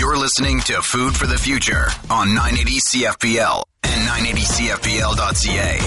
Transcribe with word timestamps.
You're 0.00 0.16
listening 0.16 0.60
to 0.60 0.80
Food 0.80 1.14
for 1.14 1.26
the 1.26 1.36
Future 1.36 1.88
on 2.08 2.32
980 2.32 2.80
CFPL 2.80 3.64
and 3.82 4.08
980CFPL.ca. 4.08 5.78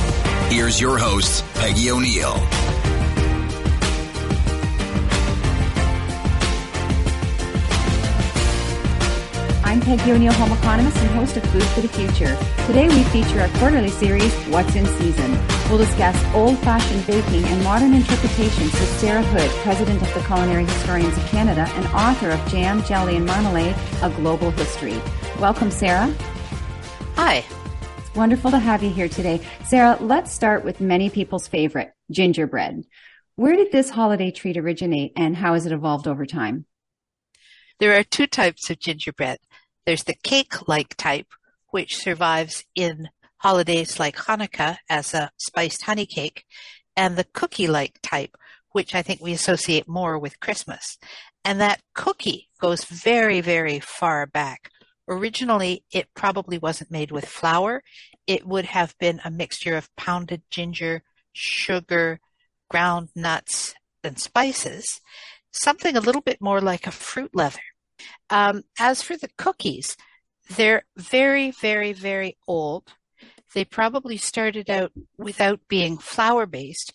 Here's 0.54 0.80
your 0.80 1.00
host, 1.00 1.44
Peggy 1.56 1.90
O'Neill. 1.90 2.36
Peggy 9.84 10.14
O'Neill, 10.14 10.32
home 10.34 10.54
economist 10.54 10.96
and 10.96 11.10
host 11.10 11.36
of 11.36 11.44
Food 11.48 11.64
for 11.64 11.82
the 11.82 11.90
Future. 11.90 12.38
Today 12.68 12.88
we 12.88 13.04
feature 13.04 13.42
our 13.42 13.50
quarterly 13.60 13.90
series, 13.90 14.34
What's 14.46 14.76
in 14.76 14.86
Season. 14.86 15.32
We'll 15.68 15.78
discuss 15.78 16.16
old-fashioned 16.34 17.06
baking 17.06 17.44
and 17.44 17.62
modern 17.66 17.94
interpretations 17.94 18.72
with 18.72 19.00
Sarah 19.00 19.22
Hood, 19.24 19.50
president 19.62 20.02
of 20.02 20.14
the 20.14 20.22
Culinary 20.22 20.64
Historians 20.64 21.18
of 21.18 21.26
Canada 21.26 21.68
and 21.74 21.86
author 21.88 22.30
of 22.30 22.48
Jam, 22.48 22.82
Jelly, 22.84 23.18
and 23.18 23.26
Marmalade, 23.26 23.76
A 24.02 24.10
Global 24.12 24.52
History. 24.52 25.02
Welcome, 25.38 25.70
Sarah. 25.70 26.14
Hi. 27.16 27.44
It's 27.98 28.16
wonderful 28.16 28.52
to 28.52 28.60
have 28.60 28.84
you 28.84 28.90
here 28.90 29.10
today. 29.10 29.42
Sarah, 29.66 29.98
let's 30.00 30.32
start 30.32 30.64
with 30.64 30.80
many 30.80 31.10
people's 31.10 31.50
favorite, 31.50 31.92
gingerbread. 32.10 32.86
Where 33.36 33.58
did 33.58 33.74
this 33.74 33.90
holiday 33.90 34.32
treat 34.32 34.56
originate 34.56 35.12
and 35.18 35.36
how 35.36 35.56
has 35.56 35.66
it 35.66 35.74
evolved 35.74 36.08
over 36.08 36.26
time? 36.26 36.68
There 37.80 38.00
are 38.00 38.04
two 38.04 38.28
types 38.28 38.70
of 38.70 38.80
gingerbread. 38.80 39.40
There's 39.86 40.04
the 40.04 40.16
cake-like 40.24 40.96
type, 40.98 41.28
which 41.72 41.98
survives 41.98 42.64
in 42.76 43.10
holidays 43.38 44.00
like 44.00 44.16
Hanukkah 44.16 44.78
as 44.90 45.14
a 45.14 45.32
spiced 45.38 45.84
honey 45.84 46.06
cake, 46.06 46.46
and 46.96 47.16
the 47.16 47.26
cookie-like 47.34 48.00
type, 48.02 48.38
which 48.72 48.96
I 48.96 49.02
think 49.02 49.22
we 49.22 49.34
associate 49.34 49.88
more 49.88 50.18
with 50.18 50.40
Christmas. 50.40 50.98
And 51.44 51.60
that 51.60 51.82
cookie 51.94 52.50
goes 52.62 52.86
very, 52.86 53.42
very 53.42 53.80
far 53.80 54.26
back. 54.26 54.70
Originally, 55.10 55.84
it 55.92 56.08
probably 56.14 56.58
wasn't 56.58 56.92
made 56.92 57.12
with 57.12 57.26
flour. 57.26 57.84
It 58.26 58.48
would 58.48 58.66
have 58.66 58.98
been 59.00 59.20
a 59.26 59.32
mixture 59.32 59.76
of 59.76 59.94
pounded 59.98 60.44
ginger, 60.50 61.04
sugar, 61.34 62.22
ground 62.70 63.10
nuts, 63.16 63.76
and 64.04 64.18
spices, 64.18 65.02
something 65.52 65.98
a 65.98 66.02
little 66.02 66.22
bit 66.22 66.40
more 66.40 66.62
like 66.62 66.88
a 66.88 66.92
fruit 66.92 67.32
leather. 67.34 67.60
Um, 68.30 68.64
as 68.80 69.02
for 69.02 69.18
the 69.18 69.30
cookies, 69.38 69.96
they're 70.56 70.84
very, 70.98 71.52
very, 71.52 71.94
very 71.94 72.38
old. 72.48 72.94
They 73.54 73.66
probably 73.66 74.18
started 74.18 74.70
out 74.70 74.92
without 75.18 75.62
being 75.68 75.98
flour 75.98 76.46
based, 76.46 76.94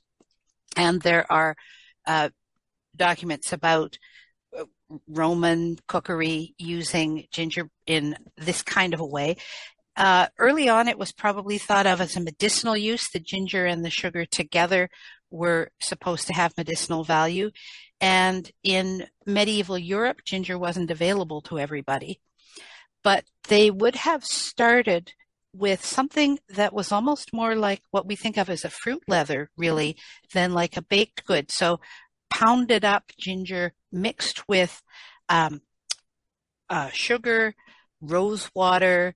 and 0.76 1.00
there 1.02 1.30
are 1.30 1.56
uh, 2.06 2.30
documents 2.96 3.52
about 3.52 3.98
uh, 4.58 4.64
Roman 5.08 5.78
cookery 5.86 6.54
using 6.58 7.26
ginger 7.30 7.70
in 7.86 8.16
this 8.36 8.62
kind 8.62 8.92
of 8.92 9.00
a 9.00 9.06
way. 9.06 9.36
Uh, 9.96 10.28
early 10.38 10.68
on, 10.68 10.88
it 10.88 10.98
was 10.98 11.12
probably 11.12 11.58
thought 11.58 11.86
of 11.86 12.00
as 12.00 12.16
a 12.16 12.20
medicinal 12.20 12.76
use. 12.76 13.08
The 13.08 13.18
ginger 13.18 13.66
and 13.66 13.84
the 13.84 13.90
sugar 13.90 14.24
together 14.24 14.90
were 15.30 15.70
supposed 15.80 16.26
to 16.28 16.32
have 16.32 16.56
medicinal 16.56 17.04
value. 17.04 17.50
And 18.00 18.50
in 18.62 19.06
medieval 19.26 19.78
Europe, 19.78 20.22
ginger 20.24 20.58
wasn't 20.58 20.90
available 20.90 21.40
to 21.42 21.58
everybody. 21.58 22.20
But 23.02 23.24
they 23.48 23.70
would 23.70 23.96
have 23.96 24.24
started 24.24 25.12
with 25.52 25.84
something 25.84 26.38
that 26.50 26.72
was 26.72 26.92
almost 26.92 27.32
more 27.32 27.56
like 27.56 27.82
what 27.90 28.06
we 28.06 28.14
think 28.14 28.36
of 28.36 28.50
as 28.50 28.64
a 28.64 28.70
fruit 28.70 29.02
leather, 29.08 29.50
really, 29.56 29.96
than 30.32 30.52
like 30.52 30.76
a 30.76 30.82
baked 30.82 31.24
good. 31.24 31.50
So 31.50 31.80
pounded 32.30 32.84
up 32.84 33.04
ginger 33.18 33.72
mixed 33.90 34.46
with 34.48 34.82
um, 35.28 35.62
uh, 36.68 36.90
sugar, 36.90 37.54
rose 38.00 38.50
water, 38.54 39.14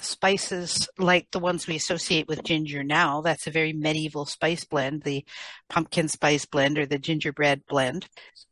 spices 0.00 0.88
like 0.98 1.30
the 1.30 1.38
ones 1.38 1.66
we 1.66 1.76
associate 1.76 2.28
with 2.28 2.44
ginger 2.44 2.82
now. 2.82 3.20
That's 3.20 3.46
a 3.46 3.50
very 3.50 3.72
medieval 3.72 4.26
spice 4.26 4.64
blend, 4.64 5.02
the 5.02 5.24
pumpkin 5.68 6.08
spice 6.08 6.46
blend 6.46 6.78
or 6.78 6.86
the 6.86 6.98
gingerbread 6.98 7.62
blend. 7.66 8.08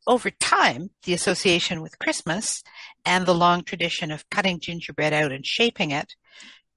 Over 0.07 0.31
time, 0.31 0.91
the 1.05 1.15
association 1.15 1.83
with 1.83 1.99
Christmas 1.99 2.63
and 3.05 3.27
the 3.27 3.35
long 3.35 3.65
tradition 3.65 4.11
of 4.11 4.29
cutting 4.31 4.61
gingerbread 4.61 5.13
out 5.13 5.33
and 5.33 5.47
shaping 5.47 5.91
it 5.91 6.15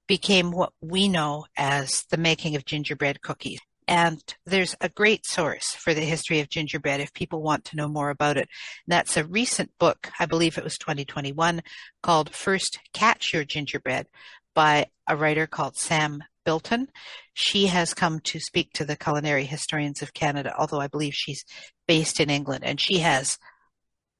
became 0.06 0.50
what 0.50 0.72
we 0.80 1.08
know 1.08 1.46
as 1.56 2.04
the 2.10 2.16
making 2.16 2.54
of 2.56 2.64
gingerbread 2.64 3.22
cookies. 3.22 3.60
And 3.88 4.20
there's 4.44 4.74
a 4.80 4.88
great 4.88 5.24
source 5.24 5.72
for 5.74 5.94
the 5.94 6.00
history 6.00 6.40
of 6.40 6.48
gingerbread 6.48 7.00
if 7.00 7.14
people 7.14 7.40
want 7.40 7.64
to 7.66 7.76
know 7.76 7.86
more 7.86 8.10
about 8.10 8.36
it. 8.36 8.48
That's 8.88 9.16
a 9.16 9.24
recent 9.24 9.70
book, 9.78 10.10
I 10.18 10.26
believe 10.26 10.58
it 10.58 10.64
was 10.64 10.76
2021, 10.76 11.62
called 12.02 12.34
First 12.34 12.80
Catch 12.92 13.32
Your 13.32 13.44
Gingerbread 13.44 14.08
by 14.56 14.86
a 15.06 15.16
writer 15.16 15.46
called 15.46 15.76
Sam 15.76 16.24
Bilton. 16.44 16.88
She 17.34 17.66
has 17.66 17.94
come 17.94 18.20
to 18.20 18.40
speak 18.40 18.72
to 18.72 18.84
the 18.84 18.96
culinary 18.96 19.44
historians 19.44 20.02
of 20.02 20.14
Canada, 20.14 20.54
although 20.58 20.80
I 20.80 20.88
believe 20.88 21.12
she's 21.14 21.44
based 21.86 22.18
in 22.18 22.30
England, 22.30 22.64
and 22.64 22.80
she 22.80 22.98
has 23.00 23.38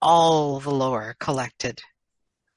all 0.01 0.61
the 0.61 0.71
lore 0.71 1.17
collected 1.19 1.81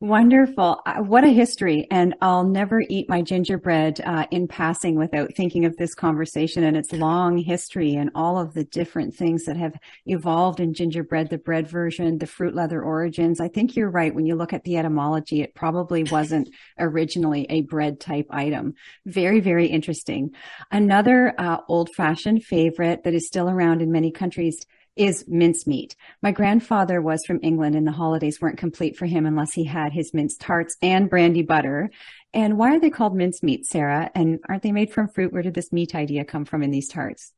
Wonderful. 0.02 0.82
Uh, 0.86 1.00
what 1.00 1.26
a 1.26 1.28
history. 1.28 1.86
And 1.92 2.16
I'll 2.22 2.46
never 2.46 2.82
eat 2.88 3.10
my 3.10 3.22
gingerbread 3.22 4.00
uh, 4.00 4.28
in 4.32 4.48
passing 4.48 4.96
without 4.96 5.36
thinking 5.36 5.66
of 5.66 5.76
this 5.76 5.94
conversation 5.94 6.64
and 6.64 6.78
its 6.78 6.94
long 6.94 7.38
history 7.38 7.96
and 7.96 8.10
all 8.16 8.40
of 8.40 8.54
the 8.54 8.64
different 8.64 9.14
things 9.14 9.44
that 9.44 9.58
have 9.58 9.76
evolved 10.06 10.62
in 10.62 10.74
gingerbread, 10.74 11.30
the 11.30 11.38
bread 11.38 11.68
version, 11.68 12.18
the 12.18 12.28
fruit 12.28 12.56
leather 12.56 12.82
origins. 12.82 13.42
I 13.42 13.50
think 13.50 13.76
you're 13.76 13.90
right. 13.90 14.16
When 14.16 14.26
you 14.26 14.36
look 14.36 14.54
at 14.54 14.64
the 14.64 14.78
etymology, 14.78 15.42
it 15.42 15.54
probably 15.54 16.04
wasn't 16.04 16.48
originally 16.80 17.46
a 17.50 17.64
bread 17.64 18.00
type 18.00 18.28
item. 18.30 18.76
Very, 19.06 19.42
very 19.42 19.68
interesting. 19.68 20.32
Another 20.72 21.34
uh, 21.38 21.58
old 21.68 21.90
fashioned 21.90 22.46
favorite 22.46 23.04
that 23.04 23.14
is 23.14 23.28
still 23.28 23.50
around 23.50 23.82
in 23.82 23.92
many 23.92 24.12
countries 24.12 24.66
is 25.00 25.24
mincemeat. 25.30 25.96
My 26.22 26.32
grandfather 26.32 27.02
was 27.02 27.24
from 27.26 27.40
England 27.42 27.76
and 27.76 27.88
the 27.88 27.94
holidays 27.94 28.42
weren't 28.42 28.58
complete 28.58 28.98
for 28.98 29.06
him 29.06 29.26
unless 29.26 29.54
he 29.54 29.64
had 29.64 29.94
his 29.94 30.14
minced 30.14 30.42
tarts 30.42 30.76
and 30.82 31.10
brandy 31.10 31.42
butter. 31.42 31.90
And 32.34 32.58
why 32.58 32.76
are 32.76 32.80
they 32.82 32.90
called 32.90 33.16
mincemeat, 33.16 33.66
Sarah? 33.66 34.12
And 34.14 34.40
aren't 34.50 34.62
they 34.62 34.74
made 34.74 34.92
from 34.92 35.08
fruit? 35.08 35.32
Where 35.32 35.42
did 35.42 35.54
this 35.54 35.72
meat 35.72 35.96
idea 35.96 36.26
come 36.26 36.44
from 36.44 36.64
in 36.64 36.72
these 36.72 36.90
tarts? 36.90 37.32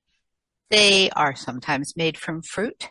They 0.71 1.11
are 1.11 1.35
sometimes 1.35 1.95
made 1.95 2.17
from 2.17 2.41
fruit. 2.41 2.89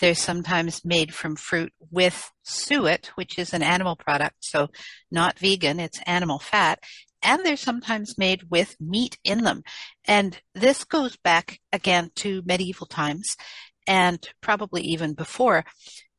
They're 0.00 0.14
sometimes 0.16 0.84
made 0.84 1.14
from 1.14 1.36
fruit 1.36 1.72
with 1.90 2.32
suet, 2.42 3.12
which 3.14 3.38
is 3.38 3.54
an 3.54 3.62
animal 3.62 3.96
product, 3.96 4.36
so 4.40 4.68
not 5.10 5.38
vegan, 5.38 5.78
it's 5.78 6.00
animal 6.06 6.38
fat. 6.38 6.80
And 7.22 7.44
they're 7.44 7.56
sometimes 7.56 8.16
made 8.16 8.44
with 8.50 8.76
meat 8.80 9.18
in 9.24 9.42
them. 9.44 9.62
And 10.06 10.40
this 10.54 10.84
goes 10.84 11.16
back 11.16 11.60
again 11.72 12.10
to 12.16 12.42
medieval 12.46 12.86
times 12.86 13.36
and 13.88 14.28
probably 14.40 14.82
even 14.82 15.14
before. 15.14 15.64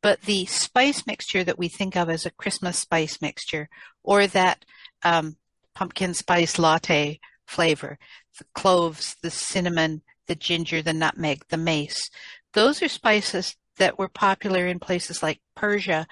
But 0.02 0.22
the 0.22 0.46
spice 0.46 1.06
mixture 1.06 1.44
that 1.44 1.59
we 1.59 1.69
think 1.69 1.96
of 1.96 2.09
as 2.09 2.25
a 2.25 2.31
Christmas 2.31 2.80
spice 2.80 3.22
mixture, 3.22 3.69
or 4.03 4.28
that 4.28 4.66
um, 5.03 5.38
pumpkin 5.75 6.13
spice 6.13 6.58
latte 6.58 7.19
flavor, 7.47 7.97
the 8.38 8.46
cloves, 8.56 9.16
the 9.22 9.29
cinnamon, 9.29 10.02
the 10.28 10.35
ginger, 10.35 10.81
the 10.81 10.94
nutmeg, 10.94 11.44
the 11.50 11.58
mace, 11.58 12.09
those 12.53 12.81
are 12.81 12.90
spices 12.90 13.56
that 13.78 14.00
were 14.00 14.09
popular 14.09 14.66
in 14.66 14.79
places 14.79 15.22
like 15.22 15.40
Persia 15.56 16.08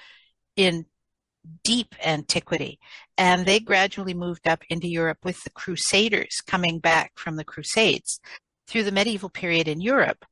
in 0.55 0.85
deep 1.63 1.95
antiquity. 2.03 2.79
And 3.17 3.45
they 3.45 3.59
gradually 3.59 4.13
moved 4.13 4.47
up 4.47 4.63
into 4.69 4.87
Europe 4.87 5.19
with 5.23 5.43
the 5.43 5.49
Crusaders 5.49 6.41
coming 6.45 6.79
back 6.79 7.13
from 7.15 7.35
the 7.35 7.45
Crusades. 7.45 8.19
Through 8.67 8.83
the 8.83 8.91
medieval 8.91 9.29
period 9.29 9.67
in 9.67 9.79
Europe, 9.79 10.25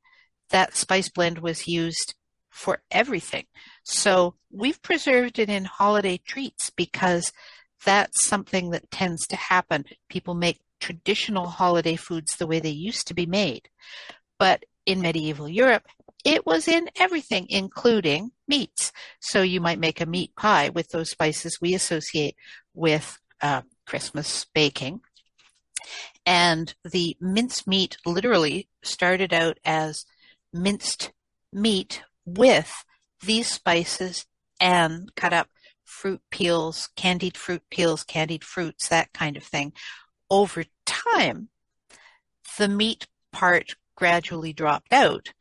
that 0.50 0.76
spice 0.76 1.08
blend 1.08 1.38
was 1.38 1.68
used 1.68 2.14
for 2.50 2.82
everything. 2.90 3.44
So 3.84 4.34
we've 4.50 4.80
preserved 4.80 5.38
it 5.38 5.50
in 5.50 5.64
holiday 5.64 6.18
treats 6.18 6.70
because 6.70 7.32
that's 7.84 8.24
something 8.24 8.70
that 8.70 8.90
tends 8.90 9.26
to 9.28 9.36
happen. 9.36 9.84
People 10.08 10.34
make 10.34 10.60
traditional 10.80 11.46
holiday 11.46 11.96
foods 11.96 12.36
the 12.36 12.46
way 12.46 12.60
they 12.60 12.70
used 12.70 13.06
to 13.08 13.14
be 13.14 13.26
made. 13.26 13.68
But 14.38 14.64
in 14.86 15.00
medieval 15.00 15.48
Europe, 15.48 15.86
it 16.24 16.46
was 16.46 16.66
in 16.66 16.88
everything, 16.96 17.46
including 17.48 18.30
meats. 18.48 18.92
So 19.20 19.42
you 19.42 19.60
might 19.60 19.78
make 19.78 20.00
a 20.00 20.06
meat 20.06 20.34
pie 20.36 20.70
with 20.70 20.88
those 20.88 21.10
spices 21.10 21.60
we 21.60 21.74
associate 21.74 22.36
with 22.74 23.18
uh, 23.40 23.62
Christmas 23.86 24.46
baking. 24.54 25.00
And 26.24 26.74
the 26.84 27.16
mincemeat 27.20 27.98
literally 28.04 28.68
started 28.82 29.32
out 29.32 29.58
as 29.64 30.04
minced 30.62 31.12
meat 31.52 32.02
with 32.24 32.84
these 33.24 33.50
spices 33.50 34.26
and 34.60 35.14
cut 35.14 35.32
up 35.32 35.48
fruit 35.84 36.20
peels, 36.30 36.88
candied 36.96 37.36
fruit 37.36 37.62
peels, 37.70 38.04
candied 38.04 38.44
fruits, 38.44 38.88
that 38.88 39.12
kind 39.12 39.36
of 39.36 39.42
thing. 39.42 39.72
Over 40.30 40.64
time, 40.84 41.48
the 42.58 42.68
meat 42.68 43.06
part 43.32 43.76
gradually 43.96 44.52
dropped 44.52 44.92
out 44.92 45.32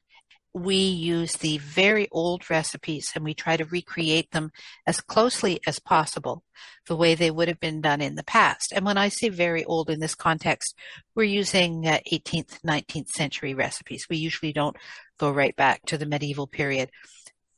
we 0.56 0.78
use 0.78 1.34
the 1.34 1.58
very 1.58 2.08
old 2.14 2.50
recipes 2.50 3.12
and 3.14 3.26
we 3.26 3.34
try 3.34 3.58
to 3.58 3.66
recreate 3.66 4.32
them 4.32 4.52
as 4.88 5.02
closely 5.02 5.60
as 5.68 5.80
possible 5.80 6.44
the 6.88 6.96
way 6.96 7.14
they 7.14 7.30
would 7.30 7.50
have 7.50 7.60
been 7.60 7.82
done 7.82 8.00
in 8.00 8.16
the 8.16 8.24
past. 8.24 8.72
And 8.72 8.86
when 8.86 8.98
I 8.98 9.10
say 9.10 9.28
very 9.28 9.66
old 9.66 9.90
in 9.90 10.00
this 10.00 10.16
context, 10.16 10.74
we're 11.14 11.26
using 11.26 11.86
uh, 11.86 11.98
18th, 12.10 12.62
19th 12.66 13.10
century 13.10 13.54
recipes. 13.54 14.08
We 14.10 14.16
usually 14.16 14.54
don't 14.54 14.78
go 15.20 15.30
right 15.30 15.54
back 15.58 15.82
to 15.88 15.98
the 15.98 16.06
medieval 16.06 16.48
period. 16.48 16.90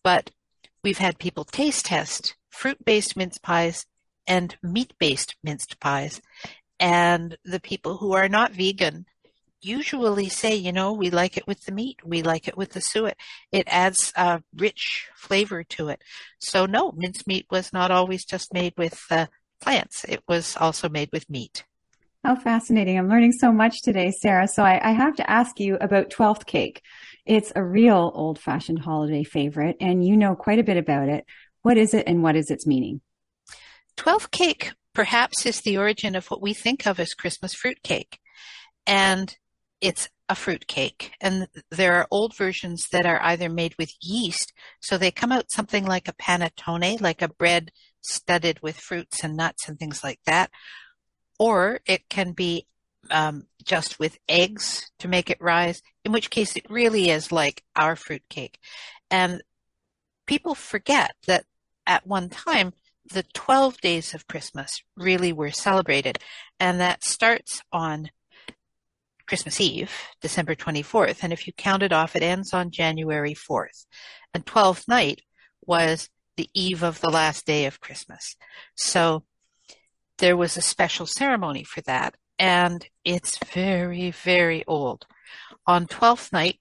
But 0.03 0.31
we've 0.83 0.97
had 0.97 1.19
people 1.19 1.43
taste 1.43 1.85
test 1.85 2.35
fruit 2.49 2.83
based 2.83 3.15
mince 3.15 3.37
pies 3.37 3.85
and 4.25 4.57
meat 4.63 4.93
based 4.97 5.35
minced 5.43 5.79
pies. 5.79 6.19
And 6.79 7.37
the 7.45 7.59
people 7.59 7.97
who 7.97 8.13
are 8.13 8.27
not 8.27 8.53
vegan 8.53 9.05
usually 9.61 10.29
say, 10.29 10.55
you 10.55 10.71
know, 10.71 10.93
we 10.93 11.09
like 11.09 11.37
it 11.37 11.47
with 11.47 11.65
the 11.65 11.71
meat, 11.71 11.99
we 12.05 12.21
like 12.21 12.47
it 12.47 12.57
with 12.57 12.71
the 12.71 12.81
suet. 12.81 13.17
It 13.51 13.67
adds 13.67 14.13
a 14.15 14.41
rich 14.55 15.07
flavor 15.15 15.63
to 15.63 15.89
it. 15.89 16.01
So 16.39 16.65
no, 16.65 16.91
mincemeat 16.91 17.47
was 17.49 17.73
not 17.73 17.91
always 17.91 18.25
just 18.25 18.53
made 18.53 18.73
with 18.77 18.99
uh, 19.09 19.27
plants. 19.61 20.03
It 20.05 20.23
was 20.27 20.55
also 20.57 20.89
made 20.89 21.09
with 21.11 21.29
meat. 21.29 21.63
How 22.23 22.35
fascinating. 22.35 22.97
I'm 22.97 23.09
learning 23.09 23.31
so 23.33 23.51
much 23.51 23.81
today, 23.81 24.11
Sarah. 24.11 24.47
So 24.47 24.63
I, 24.63 24.89
I 24.89 24.91
have 24.91 25.15
to 25.15 25.29
ask 25.29 25.59
you 25.59 25.77
about 25.79 26.09
12th 26.09 26.45
cake. 26.45 26.81
It's 27.25 27.51
a 27.55 27.63
real 27.63 28.11
old 28.13 28.39
fashioned 28.39 28.79
holiday 28.79 29.23
favorite 29.23 29.77
and 29.79 30.05
you 30.05 30.17
know 30.17 30.35
quite 30.35 30.59
a 30.59 30.63
bit 30.63 30.77
about 30.77 31.09
it. 31.09 31.25
What 31.61 31.77
is 31.77 31.93
it 31.93 32.07
and 32.07 32.23
what 32.23 32.35
is 32.35 32.49
its 32.49 32.65
meaning? 32.65 33.01
12th 33.97 34.31
cake 34.31 34.73
perhaps 34.93 35.45
is 35.45 35.61
the 35.61 35.77
origin 35.77 36.15
of 36.15 36.27
what 36.27 36.41
we 36.41 36.53
think 36.53 36.87
of 36.87 36.99
as 36.99 37.13
Christmas 37.13 37.53
fruit 37.53 37.83
cake. 37.83 38.19
And 38.85 39.35
it's 39.81 40.09
a 40.29 40.35
fruit 40.35 40.67
cake. 40.67 41.11
And 41.21 41.47
there 41.71 41.95
are 41.95 42.07
old 42.11 42.35
versions 42.35 42.87
that 42.91 43.05
are 43.05 43.21
either 43.21 43.49
made 43.49 43.75
with 43.77 43.93
yeast, 44.01 44.53
so 44.79 44.97
they 44.97 45.11
come 45.11 45.31
out 45.31 45.51
something 45.51 45.85
like 45.85 46.07
a 46.07 46.13
panettone, 46.13 46.99
like 47.01 47.21
a 47.21 47.29
bread 47.29 47.71
studded 48.01 48.59
with 48.61 48.77
fruits 48.77 49.23
and 49.23 49.35
nuts 49.35 49.67
and 49.67 49.77
things 49.77 50.03
like 50.03 50.19
that. 50.25 50.49
Or 51.39 51.79
it 51.85 52.09
can 52.09 52.31
be 52.31 52.67
um, 53.11 53.43
just 53.63 53.99
with 53.99 54.17
eggs 54.27 54.91
to 54.99 55.07
make 55.07 55.29
it 55.29 55.41
rise, 55.41 55.81
in 56.03 56.11
which 56.11 56.29
case 56.29 56.55
it 56.55 56.69
really 56.69 57.09
is 57.09 57.31
like 57.31 57.63
our 57.75 57.95
fruit 57.95 58.23
cake. 58.29 58.59
And 59.09 59.41
people 60.25 60.55
forget 60.55 61.11
that 61.27 61.45
at 61.85 62.05
one 62.05 62.29
time, 62.29 62.73
the 63.09 63.23
12 63.33 63.79
days 63.79 64.13
of 64.13 64.27
Christmas 64.27 64.81
really 64.97 65.31
were 65.31 65.51
celebrated. 65.51 66.19
And 66.59 66.79
that 66.79 67.03
starts 67.03 67.61
on 67.71 68.09
Christmas 69.27 69.59
Eve, 69.59 69.91
December 70.21 70.55
24th. 70.55 71.19
And 71.21 71.33
if 71.33 71.47
you 71.47 71.53
count 71.53 71.83
it 71.83 71.91
off, 71.91 72.15
it 72.15 72.23
ends 72.23 72.53
on 72.53 72.71
January 72.71 73.35
4th. 73.35 73.85
And 74.33 74.45
12th 74.45 74.87
night 74.87 75.21
was 75.65 76.09
the 76.37 76.49
eve 76.53 76.83
of 76.83 77.01
the 77.01 77.09
last 77.09 77.45
day 77.45 77.65
of 77.65 77.81
Christmas. 77.81 78.35
So 78.75 79.23
there 80.19 80.37
was 80.37 80.55
a 80.55 80.61
special 80.61 81.05
ceremony 81.05 81.63
for 81.63 81.81
that. 81.81 82.15
And 82.39 82.87
it's 83.03 83.37
very, 83.37 84.11
very 84.11 84.63
old. 84.65 85.05
On 85.65 85.87
12th 85.87 86.31
night, 86.31 86.59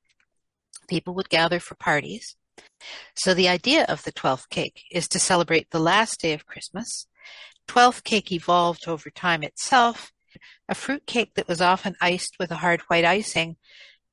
people 0.89 1.15
would 1.15 1.29
gather 1.29 1.61
for 1.61 1.75
parties. 1.75 2.37
So 3.15 3.35
the 3.35 3.49
idea 3.49 3.85
of 3.85 4.03
the 4.05 4.13
12th 4.13 4.49
cake 4.49 4.83
is 4.91 5.07
to 5.09 5.19
celebrate 5.19 5.71
the 5.71 5.79
last 5.79 6.21
day 6.21 6.33
of 6.33 6.47
Christmas. 6.47 7.07
12th 7.69 8.05
cake 8.05 8.33
evolved 8.33 8.89
over 8.89 9.11
time 9.11 9.43
itself 9.43 10.13
a 10.69 10.75
fruit 10.75 11.07
cake 11.07 11.35
that 11.35 11.49
was 11.49 11.61
often 11.61 11.97
iced 12.01 12.37
with 12.39 12.51
a 12.51 12.57
hard 12.57 12.81
white 12.83 13.05
icing 13.05 13.57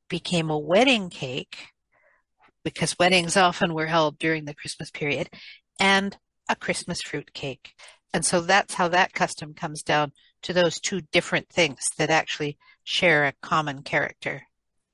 became 0.10 0.50
a 0.50 0.60
wedding 0.60 1.10
cake 1.10 1.68
because 2.64 2.98
weddings 3.00 3.36
often 3.36 3.74
were 3.74 3.88
held 3.88 4.18
during 4.18 4.46
the 4.46 4.54
Christmas 4.54 4.90
period 4.90 5.30
and 5.80 6.18
a 6.50 6.56
Christmas 6.56 7.02
fruit 7.02 7.34
cake. 7.34 7.74
And 8.14 8.26
so 8.26 8.42
that's 8.42 8.76
how 8.76 8.88
that 8.90 9.14
custom 9.14 9.54
comes 9.54 9.82
down 9.82 10.12
to 10.44 10.54
those 10.54 10.80
two 10.80 11.02
different 11.12 11.50
things 11.50 11.80
that 11.98 12.10
actually 12.10 12.58
share 12.84 13.26
a 13.26 13.34
common 13.42 13.82
character. 13.82 14.44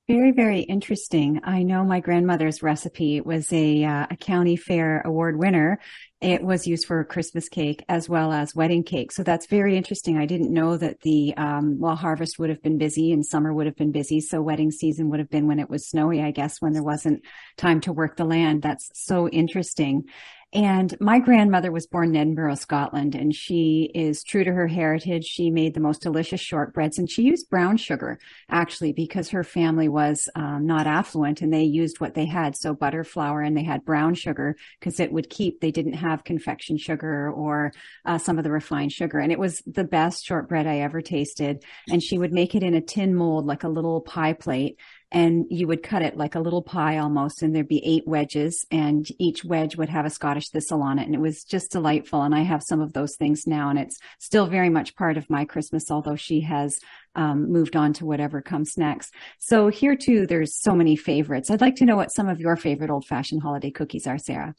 Very, 0.10 0.32
very 0.32 0.62
interesting. 0.62 1.40
I 1.44 1.62
know 1.62 1.84
my 1.84 2.00
grandmother's 2.00 2.64
recipe 2.64 3.22
was 3.22 3.54
a, 3.54 3.84
uh, 3.84 4.08
a 4.10 4.18
county 4.18 4.56
fair 4.56 5.04
award 5.06 5.38
winner. 5.38 5.80
It 6.20 6.42
was 6.42 6.66
used 6.66 6.88
for 6.88 7.04
Christmas 7.04 7.48
cake 7.48 7.86
as 7.88 8.10
well 8.10 8.34
as 8.34 8.56
wedding 8.56 8.82
cake. 8.82 9.12
So 9.12 9.22
that's 9.22 9.46
very 9.46 9.78
interesting. 9.78 10.18
I 10.18 10.26
didn't 10.26 10.52
know 10.52 10.78
that 10.78 11.02
the, 11.02 11.36
um, 11.38 11.80
well, 11.80 11.96
harvest 11.96 12.40
would 12.40 12.50
have 12.50 12.64
been 12.64 12.80
busy 12.80 13.12
and 13.12 13.24
summer 13.24 13.54
would 13.54 13.68
have 13.68 13.76
been 13.76 13.92
busy. 13.92 14.20
So 14.20 14.42
wedding 14.42 14.72
season 14.72 15.12
would 15.12 15.20
have 15.20 15.30
been 15.30 15.46
when 15.46 15.60
it 15.60 15.70
was 15.70 15.88
snowy, 15.88 16.24
I 16.24 16.32
guess, 16.32 16.60
when 16.60 16.74
there 16.74 16.82
wasn't 16.82 17.22
time 17.56 17.80
to 17.82 17.94
work 17.94 18.18
the 18.18 18.26
land. 18.26 18.64
That's 18.64 18.90
so 18.96 19.30
interesting. 19.30 20.06
And 20.52 21.00
my 21.00 21.20
grandmother 21.20 21.72
was 21.72 21.86
born 21.86 22.10
in 22.10 22.16
Edinburgh, 22.16 22.56
Scotland, 22.56 23.14
and 23.14 23.36
she 23.36 23.92
is 23.94 24.24
true 24.24 24.44
to 24.44 24.52
her 24.52 24.68
heritage. 24.68 25.26
She 25.26 25.52
made 25.52 25.76
the 25.76 25.80
most 25.80 26.02
delicious 26.02 26.42
shortbreads 26.42 26.98
and 26.98 27.08
she 27.08 27.22
used 27.22 27.52
brown 27.52 27.78
sugar 27.78 28.18
actually 28.50 28.92
because 28.92 29.30
her 29.30 29.44
family 29.44 29.88
was 29.88 30.28
um, 30.34 30.66
not 30.66 30.88
affluent 30.88 31.42
and 31.42 31.54
they 31.54 31.62
used 31.62 32.00
what 32.00 32.16
they 32.16 32.26
had. 32.26 32.56
So 32.56 32.74
butter, 32.74 33.04
flour, 33.04 33.42
and 33.44 33.56
they 33.56 33.64
had 33.64 33.86
brown 33.86 34.16
sugar 34.16 34.56
because 34.80 35.00
it 35.00 35.12
would 35.12 35.30
keep, 35.30 35.62
they 35.62 35.70
didn't 35.70 35.94
have 35.94 36.24
confection 36.24 36.78
sugar 36.78 37.32
or 37.32 37.72
uh, 38.06 38.18
some 38.18 38.40
of 38.40 38.44
the 38.44 38.52
refined 38.52 38.92
sugar. 38.92 39.20
And 39.20 39.32
it 39.32 39.38
was 39.38 39.62
the 39.68 39.84
best 39.84 40.26
shortbread 40.26 40.66
I 40.66 40.80
ever 40.80 41.02
tasted. 41.02 41.64
And 41.92 42.02
she 42.02 42.18
would 42.18 42.34
make 42.34 42.56
it 42.56 42.64
in 42.64 42.74
a 42.74 42.82
tin 42.82 43.14
mold, 43.14 43.46
like 43.46 43.64
a 43.64 43.70
little 43.70 44.02
pie 44.02 44.34
plate 44.34 44.80
and 45.12 45.46
you 45.50 45.66
would 45.68 45.82
cut 45.82 46.04
it 46.04 46.18
like 46.18 46.36
a 46.36 46.40
little 46.40 46.62
pie 46.62 46.98
almost 46.98 47.42
and 47.42 47.56
there'd 47.56 47.68
be 47.68 47.84
eight 47.86 48.08
wedges 48.08 48.66
and 48.70 49.08
each 49.18 49.44
wedge 49.44 49.76
would 49.76 49.90
have 49.90 50.06
a 50.06 50.10
Scottish 50.10 50.50
thistle 50.50 50.84
on 50.84 51.00
it 51.00 51.06
and 51.06 51.16
it 51.16 51.22
was 51.22 51.44
just 51.44 51.72
delightful 51.72 52.22
and 52.22 52.36
I 52.36 52.42
have 52.42 52.62
some 52.62 52.80
of 52.80 52.94
those 52.94 53.16
things 53.16 53.48
now 53.48 53.70
and 53.70 53.80
it's 53.80 53.98
still 54.20 54.46
very 54.46 54.70
much 54.70 54.96
part 54.96 55.18
of 55.18 55.30
my 55.30 55.46
Christmas 55.46 55.90
although 55.90 56.16
she 56.16 56.42
has 56.42 56.80
um, 57.16 57.52
moved 57.52 57.76
on 57.76 57.94
to 57.94 58.06
whatever 58.06 58.42
comes 58.42 58.78
next. 58.78 59.14
So 59.40 59.70
here 59.70 59.96
too 59.96 60.28
there's 60.28 60.56
so 60.56 60.76
many 60.76 60.96
favorites. 60.96 61.50
I'd 61.50 61.62
like 61.62 61.76
to 61.78 61.86
know 61.86 61.96
what 61.96 62.14
some 62.14 62.30
of 62.30 62.40
your 62.40 62.56
favorite 62.56 62.92
old 62.92 63.06
fashioned 63.06 63.42
holiday 63.42 63.72
cookies 63.72 64.06
are, 64.06 64.20
Sarah. 64.20 64.54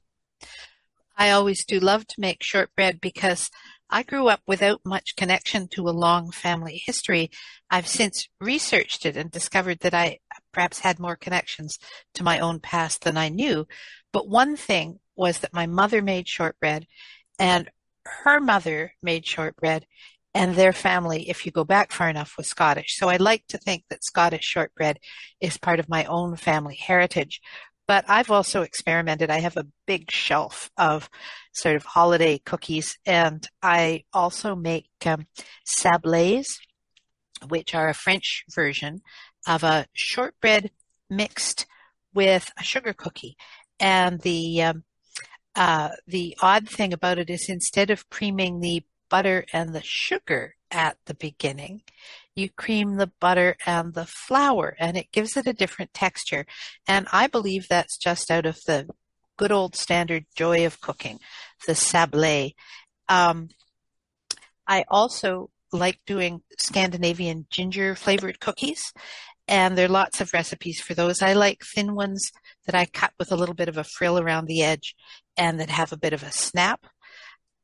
I 1.16 1.30
always 1.30 1.64
do 1.64 1.78
love 1.78 2.06
to 2.08 2.20
make 2.20 2.42
shortbread 2.42 3.00
because 3.00 3.50
I 3.90 4.04
grew 4.04 4.28
up 4.28 4.40
without 4.46 4.80
much 4.84 5.16
connection 5.16 5.68
to 5.68 5.88
a 5.88 5.90
long 5.90 6.30
family 6.30 6.80
history. 6.84 7.30
I've 7.68 7.88
since 7.88 8.28
researched 8.40 9.04
it 9.04 9.16
and 9.16 9.30
discovered 9.30 9.80
that 9.80 9.94
I 9.94 10.18
perhaps 10.52 10.80
had 10.80 10.98
more 10.98 11.16
connections 11.16 11.78
to 12.14 12.24
my 12.24 12.38
own 12.38 12.60
past 12.60 13.02
than 13.02 13.16
I 13.16 13.28
knew. 13.28 13.66
But 14.12 14.28
one 14.28 14.56
thing 14.56 15.00
was 15.16 15.40
that 15.40 15.54
my 15.54 15.66
mother 15.66 16.02
made 16.02 16.28
shortbread 16.28 16.86
and 17.38 17.70
her 18.04 18.40
mother 18.40 18.92
made 19.02 19.26
shortbread 19.26 19.86
and 20.32 20.54
their 20.54 20.72
family, 20.72 21.28
if 21.28 21.44
you 21.44 21.52
go 21.52 21.64
back 21.64 21.90
far 21.90 22.08
enough, 22.08 22.36
was 22.36 22.48
Scottish. 22.48 22.96
So 22.96 23.08
I 23.08 23.16
like 23.16 23.46
to 23.48 23.58
think 23.58 23.84
that 23.90 24.04
Scottish 24.04 24.44
shortbread 24.44 24.98
is 25.40 25.58
part 25.58 25.80
of 25.80 25.88
my 25.88 26.04
own 26.04 26.36
family 26.36 26.76
heritage. 26.76 27.40
But 27.88 28.04
I've 28.08 28.30
also 28.30 28.62
experimented. 28.62 29.30
I 29.30 29.40
have 29.40 29.56
a 29.56 29.66
big 29.86 30.12
shelf 30.12 30.70
of 30.76 31.10
sort 31.52 31.74
of 31.74 31.84
holiday 31.84 32.38
cookies, 32.38 32.96
and 33.04 33.44
I 33.60 34.04
also 34.12 34.54
make 34.54 34.88
um, 35.04 35.26
sablés, 35.66 36.46
which 37.48 37.74
are 37.74 37.88
a 37.88 37.94
French 37.94 38.44
version 38.54 39.00
of 39.46 39.62
a 39.62 39.86
shortbread 39.92 40.70
mixed 41.08 41.66
with 42.14 42.50
a 42.58 42.62
sugar 42.62 42.92
cookie. 42.92 43.36
And 43.78 44.20
the 44.20 44.62
um, 44.62 44.84
uh, 45.56 45.90
the 46.06 46.36
odd 46.40 46.68
thing 46.68 46.92
about 46.92 47.18
it 47.18 47.30
is 47.30 47.48
instead 47.48 47.90
of 47.90 48.08
creaming 48.10 48.60
the 48.60 48.84
butter 49.08 49.44
and 49.52 49.74
the 49.74 49.82
sugar 49.82 50.54
at 50.70 50.96
the 51.06 51.14
beginning, 51.14 51.82
you 52.36 52.48
cream 52.48 52.96
the 52.96 53.10
butter 53.20 53.56
and 53.66 53.94
the 53.94 54.06
flour, 54.06 54.76
and 54.78 54.96
it 54.96 55.10
gives 55.12 55.36
it 55.36 55.46
a 55.46 55.52
different 55.52 55.92
texture. 55.92 56.46
And 56.86 57.08
I 57.12 57.26
believe 57.26 57.66
that's 57.68 57.98
just 57.98 58.30
out 58.30 58.46
of 58.46 58.58
the 58.66 58.88
good 59.36 59.50
old 59.50 59.74
standard 59.74 60.26
joy 60.36 60.64
of 60.64 60.80
cooking, 60.80 61.18
the 61.66 61.72
sablé. 61.72 62.54
Um, 63.08 63.48
I 64.66 64.84
also 64.88 65.50
like 65.72 66.00
doing 66.06 66.42
Scandinavian 66.58 67.46
ginger 67.50 67.94
flavored 67.94 68.40
cookies 68.40 68.92
and 69.50 69.76
there 69.76 69.86
are 69.86 69.88
lots 69.88 70.20
of 70.20 70.32
recipes 70.32 70.80
for 70.80 70.94
those. 70.94 71.20
I 71.20 71.32
like 71.32 71.64
thin 71.74 71.96
ones 71.96 72.30
that 72.66 72.76
I 72.76 72.86
cut 72.86 73.12
with 73.18 73.32
a 73.32 73.36
little 73.36 73.54
bit 73.54 73.68
of 73.68 73.76
a 73.76 73.84
frill 73.84 74.16
around 74.16 74.46
the 74.46 74.62
edge 74.62 74.94
and 75.36 75.58
that 75.58 75.68
have 75.70 75.92
a 75.92 75.98
bit 75.98 76.12
of 76.12 76.22
a 76.22 76.30
snap. 76.30 76.86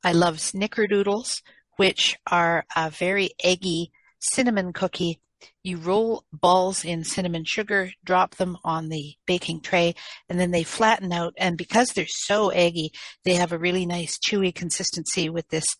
I 0.02 0.12
love 0.12 0.38
snickerdoodles, 0.38 1.43
which 1.76 2.19
are 2.28 2.66
a 2.75 2.90
very 2.90 3.31
eggy 3.43 3.93
cinnamon 4.19 4.73
cookie. 4.73 5.21
You 5.62 5.76
roll 5.76 6.25
balls 6.33 6.85
in 6.85 7.05
cinnamon 7.05 7.45
sugar, 7.45 7.93
drop 8.05 8.35
them 8.35 8.57
on 8.64 8.88
the 8.88 9.14
baking 9.25 9.61
tray, 9.61 9.95
and 10.28 10.40
then 10.40 10.50
they 10.50 10.64
flatten 10.64 11.12
out. 11.12 11.35
And 11.37 11.57
because 11.57 11.90
they're 11.90 12.07
so 12.09 12.49
eggy, 12.49 12.90
they 13.25 13.35
have 13.35 13.52
a 13.52 13.59
really 13.59 13.87
nice 13.87 14.19
chewy 14.19 14.52
consistency 14.52 15.28
with 15.28 15.49
this 15.49 15.76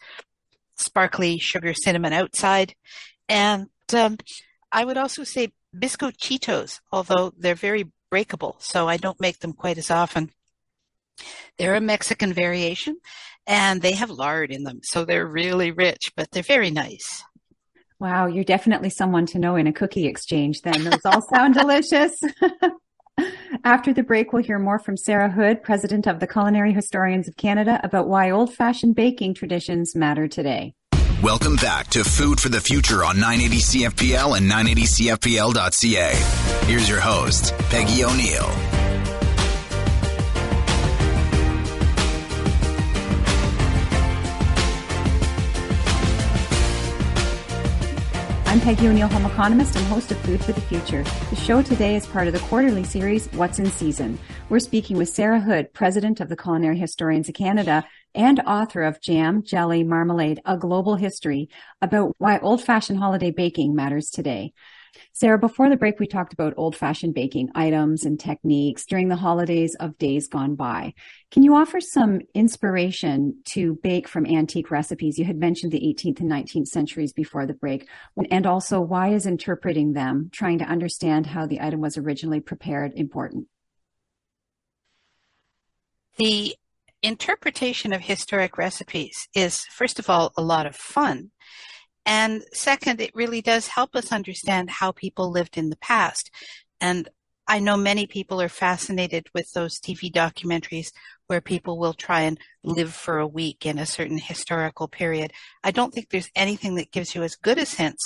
sparkly 0.77 1.39
sugar 1.39 1.75
cinnamon 1.75 2.13
outside. 2.13 2.77
And 3.29 3.71
um, 3.93 4.19
I 4.71 4.85
would 4.85 4.99
also 4.99 5.25
say 5.25 5.51
biscochitos, 5.79 6.81
although 6.93 7.33
they're 7.37 7.55
very 7.55 7.91
breakable, 8.11 8.57
so 8.59 8.89
I 8.89 8.97
don't 8.97 9.21
make 9.21 9.41
them 9.41 9.53
quite 9.53 9.79
as 9.79 9.91
often. 9.91 10.31
They're 11.59 11.75
a 11.75 11.81
Mexican 11.81 12.33
variation 12.33 12.99
and 13.47 13.81
they 13.81 13.93
have 13.93 14.11
lard 14.11 14.51
in 14.51 14.65
them, 14.65 14.81
so 14.83 15.05
they're 15.05 15.27
really 15.27 15.71
rich, 15.71 16.13
but 16.17 16.31
they're 16.31 16.43
very 16.43 16.71
nice. 16.71 17.25
Wow, 17.99 18.27
you're 18.27 18.45
definitely 18.45 18.91
someone 18.91 19.25
to 19.27 19.39
know 19.39 19.57
in 19.57 19.67
a 19.67 19.73
cookie 19.73 20.07
exchange 20.07 20.61
then. 20.63 20.85
Those 20.85 21.05
all 21.05 21.23
sound 21.23 21.55
delicious. 21.59 22.21
After 23.65 23.95
the 23.95 24.03
break, 24.03 24.33
we'll 24.33 24.43
hear 24.43 24.59
more 24.59 24.79
from 24.79 24.99
Sarah 24.99 25.31
Hood, 25.31 25.63
president 25.63 26.07
of 26.07 26.21
the 26.21 26.27
Culinary 26.27 26.75
Historians 26.75 27.27
of 27.27 27.37
Canada, 27.37 27.81
about 27.83 28.09
why 28.09 28.31
old 28.31 28.55
fashioned 28.55 28.95
baking 28.95 29.35
traditions 29.35 29.97
matter 29.97 30.29
today. 30.29 30.75
Welcome 31.23 31.57
back 31.57 31.87
to 31.89 32.05
Food 32.05 32.39
for 32.39 32.51
the 32.51 32.61
Future 32.61 33.03
on 33.03 33.19
980 33.19 33.57
CFPL 33.57 34.37
and 34.37 34.51
980CFPL.ca. 34.51 36.67
Here's 36.67 36.91
your 36.91 37.01
host, 37.01 37.55
Peggy 37.71 38.05
O'Neill. 38.05 38.76
Peggy 48.67 48.89
O'Neill, 48.89 49.07
home 49.07 49.27
economist 49.27 49.77
and 49.77 49.87
host 49.87 50.11
of 50.11 50.19
Food 50.23 50.45
for 50.45 50.51
the 50.51 50.61
Future. 50.63 51.05
The 51.31 51.37
show 51.37 51.63
today 51.63 51.95
is 51.95 52.05
part 52.05 52.27
of 52.27 52.33
the 52.33 52.41
quarterly 52.41 52.83
series, 52.83 53.29
What's 53.29 53.61
in 53.61 53.71
Season. 53.71 54.19
We're 54.49 54.59
speaking 54.59 54.97
with 54.97 55.09
Sarah 55.09 55.39
Hood, 55.39 55.73
president 55.73 56.19
of 56.19 56.29
the 56.29 56.37
Culinary 56.37 56.77
Historians 56.77 57.29
of 57.29 57.37
Canada 57.37 57.87
and 58.13 58.41
author 58.41 58.83
of 58.83 59.01
Jam, 59.01 59.45
Jelly, 59.45 59.85
Marmalade, 59.85 60.41
A 60.45 60.57
Global 60.57 60.97
History 60.97 61.49
about 61.81 62.17
why 62.19 62.41
old 62.41 62.61
fashioned 62.61 62.99
holiday 62.99 63.31
baking 63.31 63.77
matters 63.77 64.11
today. 64.11 64.53
Sarah, 65.13 65.39
before 65.39 65.69
the 65.69 65.77
break, 65.77 65.99
we 65.99 66.07
talked 66.07 66.33
about 66.33 66.55
old 66.57 66.77
fashioned 66.77 67.15
baking 67.15 67.51
items 67.55 68.05
and 68.05 68.19
techniques 68.19 68.85
during 68.87 69.09
the 69.09 69.17
holidays 69.17 69.75
of 69.81 69.99
days 69.99 70.29
gone 70.29 70.55
by. 70.55 70.95
Can 71.31 71.43
you 71.43 71.55
offer 71.55 71.81
some 71.81 72.21
inspiration 72.35 73.41
to 73.47 73.79
bake 73.83 74.09
from 74.09 74.27
antique 74.27 74.71
recipes? 74.71 75.19
You 75.19 75.25
had 75.25 75.39
mentioned 75.39 75.73
the 75.73 75.81
18th 75.81 76.21
and 76.21 76.31
19th 76.31 76.69
centuries 76.69 77.13
before 77.13 77.47
the 77.47 77.55
break. 77.55 77.89
And 78.31 78.47
also, 78.47 78.81
why 78.81 79.09
is 79.09 79.27
interpreting 79.27 79.93
them, 79.93 80.31
trying 80.33 80.59
to 80.59 80.65
understand 80.65 81.27
how 81.27 81.47
the 81.47 81.61
item 81.61 81.81
was 81.81 81.97
originally 81.97 82.41
prepared, 82.41 82.93
important? 82.95 83.49
The 86.19 86.55
interpretation 87.03 87.93
of 87.93 88.01
historic 88.01 88.57
recipes 88.57 89.29
is, 89.35 89.65
first 89.67 89.99
of 89.99 90.09
all, 90.09 90.33
a 90.37 90.43
lot 90.43 90.67
of 90.67 90.75
fun. 90.75 91.31
And 92.07 92.45
second, 92.53 93.01
it 93.01 93.15
really 93.15 93.43
does 93.43 93.67
help 93.67 93.97
us 93.97 94.13
understand 94.13 94.71
how 94.71 94.93
people 94.93 95.31
lived 95.31 95.59
in 95.59 95.71
the 95.71 95.77
past. 95.77 96.31
And 96.81 97.09
I 97.49 97.59
know 97.59 97.77
many 97.77 98.07
people 98.07 98.41
are 98.41 98.49
fascinated 98.49 99.27
with 99.35 99.53
those 99.53 99.79
TV 99.79 100.11
documentaries 100.11 100.89
where 101.27 101.41
people 101.41 101.79
will 101.79 101.95
try 101.95 102.23
and 102.23 102.39
live 102.63 102.95
for 102.95 103.19
a 103.19 103.27
week 103.27 103.67
in 103.67 103.79
a 103.79 103.87
certain 103.87 104.19
historical 104.19 104.89
period. 104.89 105.33
I 105.65 105.73
don't 105.73 105.93
think 105.93 106.09
there's 106.09 106.31
anything 106.35 106.77
that 106.77 106.93
gives 106.93 107.15
you 107.15 107.23
as 107.23 107.37
good 107.37 107.59
a 107.59 107.67
sense 107.67 108.01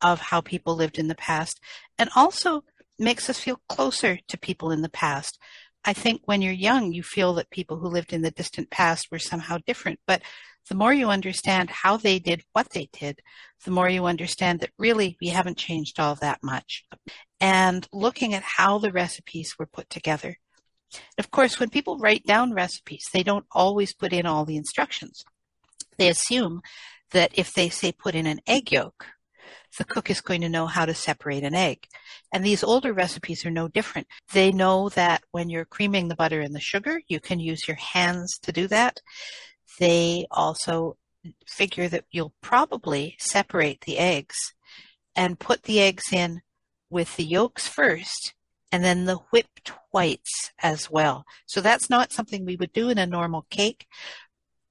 of 0.00 0.20
how 0.20 0.40
people 0.40 0.74
lived 0.74 0.98
in 0.98 1.08
the 1.08 1.14
past 1.14 1.60
and 1.98 2.10
also 2.14 2.64
makes 2.98 3.30
us 3.30 3.38
feel 3.38 3.60
closer 3.68 4.18
to 4.28 4.38
people 4.38 4.70
in 4.70 4.82
the 4.82 4.88
past. 4.88 5.38
I 5.84 5.92
think 5.92 6.22
when 6.24 6.40
you're 6.40 6.52
young, 6.52 6.92
you 6.92 7.02
feel 7.02 7.34
that 7.34 7.50
people 7.50 7.78
who 7.78 7.88
lived 7.88 8.12
in 8.12 8.22
the 8.22 8.30
distant 8.30 8.70
past 8.70 9.08
were 9.10 9.18
somehow 9.18 9.58
different, 9.66 10.00
but 10.06 10.22
the 10.68 10.74
more 10.74 10.92
you 10.92 11.10
understand 11.10 11.70
how 11.70 11.96
they 11.96 12.18
did 12.18 12.42
what 12.52 12.70
they 12.70 12.88
did, 12.92 13.20
the 13.64 13.70
more 13.70 13.88
you 13.88 14.06
understand 14.06 14.60
that 14.60 14.70
really 14.78 15.16
we 15.20 15.28
haven't 15.28 15.58
changed 15.58 16.00
all 16.00 16.14
that 16.16 16.42
much. 16.42 16.84
And 17.40 17.86
looking 17.92 18.34
at 18.34 18.42
how 18.42 18.78
the 18.78 18.92
recipes 18.92 19.56
were 19.58 19.66
put 19.66 19.90
together. 19.90 20.38
Of 21.18 21.30
course, 21.30 21.58
when 21.58 21.70
people 21.70 21.98
write 21.98 22.24
down 22.24 22.54
recipes, 22.54 23.08
they 23.12 23.22
don't 23.22 23.46
always 23.50 23.92
put 23.92 24.12
in 24.12 24.26
all 24.26 24.44
the 24.44 24.56
instructions. 24.56 25.24
They 25.98 26.08
assume 26.08 26.62
that 27.10 27.32
if 27.34 27.52
they 27.52 27.68
say 27.68 27.92
put 27.92 28.14
in 28.14 28.26
an 28.26 28.40
egg 28.46 28.72
yolk, 28.72 29.06
the 29.76 29.84
cook 29.84 30.08
is 30.08 30.20
going 30.20 30.40
to 30.42 30.48
know 30.48 30.66
how 30.66 30.86
to 30.86 30.94
separate 30.94 31.42
an 31.42 31.54
egg. 31.54 31.86
And 32.32 32.44
these 32.44 32.62
older 32.62 32.92
recipes 32.92 33.44
are 33.44 33.50
no 33.50 33.66
different. 33.68 34.06
They 34.32 34.52
know 34.52 34.88
that 34.90 35.22
when 35.32 35.50
you're 35.50 35.64
creaming 35.64 36.08
the 36.08 36.14
butter 36.14 36.40
and 36.40 36.54
the 36.54 36.60
sugar, 36.60 37.00
you 37.08 37.18
can 37.18 37.40
use 37.40 37.66
your 37.66 37.76
hands 37.76 38.38
to 38.42 38.52
do 38.52 38.68
that 38.68 39.00
they 39.78 40.26
also 40.30 40.96
figure 41.46 41.88
that 41.88 42.04
you'll 42.10 42.34
probably 42.40 43.16
separate 43.18 43.82
the 43.82 43.98
eggs 43.98 44.36
and 45.16 45.38
put 45.38 45.62
the 45.62 45.80
eggs 45.80 46.12
in 46.12 46.42
with 46.90 47.16
the 47.16 47.24
yolks 47.24 47.66
first 47.66 48.34
and 48.70 48.84
then 48.84 49.04
the 49.04 49.16
whipped 49.30 49.72
whites 49.92 50.52
as 50.62 50.90
well. 50.90 51.24
So 51.46 51.60
that's 51.60 51.88
not 51.88 52.12
something 52.12 52.44
we 52.44 52.56
would 52.56 52.72
do 52.72 52.88
in 52.90 52.98
a 52.98 53.06
normal 53.06 53.46
cake. 53.48 53.86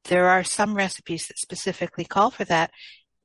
There 0.05 0.27
are 0.27 0.43
some 0.43 0.75
recipes 0.75 1.27
that 1.27 1.39
specifically 1.39 2.03
call 2.03 2.29
for 2.29 2.43
that. 2.45 2.71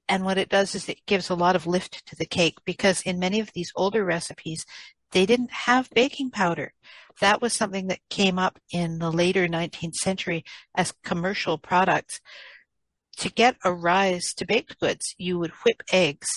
And 0.08 0.24
what 0.24 0.38
it 0.38 0.48
does 0.48 0.74
is 0.74 0.88
it 0.88 1.04
gives 1.06 1.28
a 1.28 1.34
lot 1.34 1.56
of 1.56 1.66
lift 1.66 2.06
to 2.06 2.16
the 2.16 2.24
cake 2.24 2.58
because 2.64 3.02
in 3.02 3.18
many 3.18 3.40
of 3.40 3.52
these 3.52 3.72
older 3.76 4.04
recipes, 4.04 4.64
they 5.10 5.26
didn't 5.26 5.50
have 5.50 5.90
baking 5.90 6.30
powder 6.30 6.72
that 7.20 7.40
was 7.40 7.52
something 7.52 7.88
that 7.88 8.00
came 8.10 8.38
up 8.38 8.58
in 8.72 8.98
the 8.98 9.10
later 9.10 9.46
19th 9.48 9.94
century 9.94 10.44
as 10.74 10.94
commercial 11.04 11.58
products. 11.58 12.20
To 13.18 13.30
get 13.30 13.56
a 13.64 13.72
rise 13.72 14.32
to 14.34 14.46
baked 14.46 14.78
goods, 14.78 15.14
you 15.18 15.38
would 15.38 15.50
whip 15.64 15.82
eggs, 15.92 16.28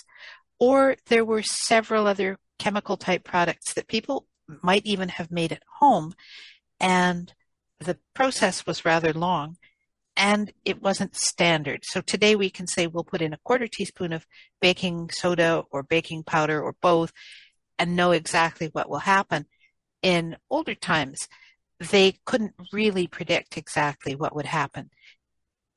or 0.59 0.95
there 1.07 1.25
were 1.25 1.43
several 1.43 2.07
other 2.07 2.39
chemical 2.57 2.97
type 2.97 3.23
products 3.23 3.73
that 3.73 3.87
people 3.87 4.27
might 4.63 4.85
even 4.85 5.09
have 5.09 5.31
made 5.31 5.51
at 5.51 5.63
home, 5.79 6.13
and 6.79 7.33
the 7.79 7.97
process 8.13 8.65
was 8.65 8.85
rather 8.85 9.13
long 9.13 9.57
and 10.17 10.51
it 10.65 10.81
wasn't 10.81 11.15
standard. 11.15 11.83
So 11.83 12.01
today 12.01 12.35
we 12.35 12.49
can 12.49 12.67
say 12.67 12.85
we'll 12.85 13.03
put 13.03 13.21
in 13.21 13.33
a 13.33 13.39
quarter 13.43 13.67
teaspoon 13.67 14.13
of 14.13 14.27
baking 14.59 15.09
soda 15.09 15.63
or 15.71 15.83
baking 15.83 16.23
powder 16.23 16.61
or 16.61 16.75
both 16.81 17.11
and 17.79 17.95
know 17.95 18.11
exactly 18.11 18.67
what 18.67 18.89
will 18.89 18.99
happen 18.99 19.45
in 20.01 20.37
older 20.49 20.75
times, 20.75 21.27
they 21.79 22.19
couldn't 22.25 22.53
really 22.71 23.07
predict 23.07 23.57
exactly 23.57 24.15
what 24.15 24.35
would 24.35 24.45
happen. 24.45 24.91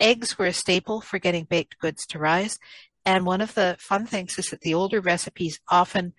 Eggs 0.00 0.38
were 0.38 0.46
a 0.46 0.52
staple 0.52 1.00
for 1.00 1.18
getting 1.18 1.44
baked 1.44 1.78
goods 1.78 2.06
to 2.06 2.18
rise. 2.18 2.58
And 3.06 3.24
one 3.24 3.40
of 3.40 3.54
the 3.54 3.76
fun 3.78 4.06
things 4.06 4.38
is 4.38 4.50
that 4.50 4.60
the 4.60 4.74
older 4.74 5.00
recipes 5.00 5.60
often 5.68 6.14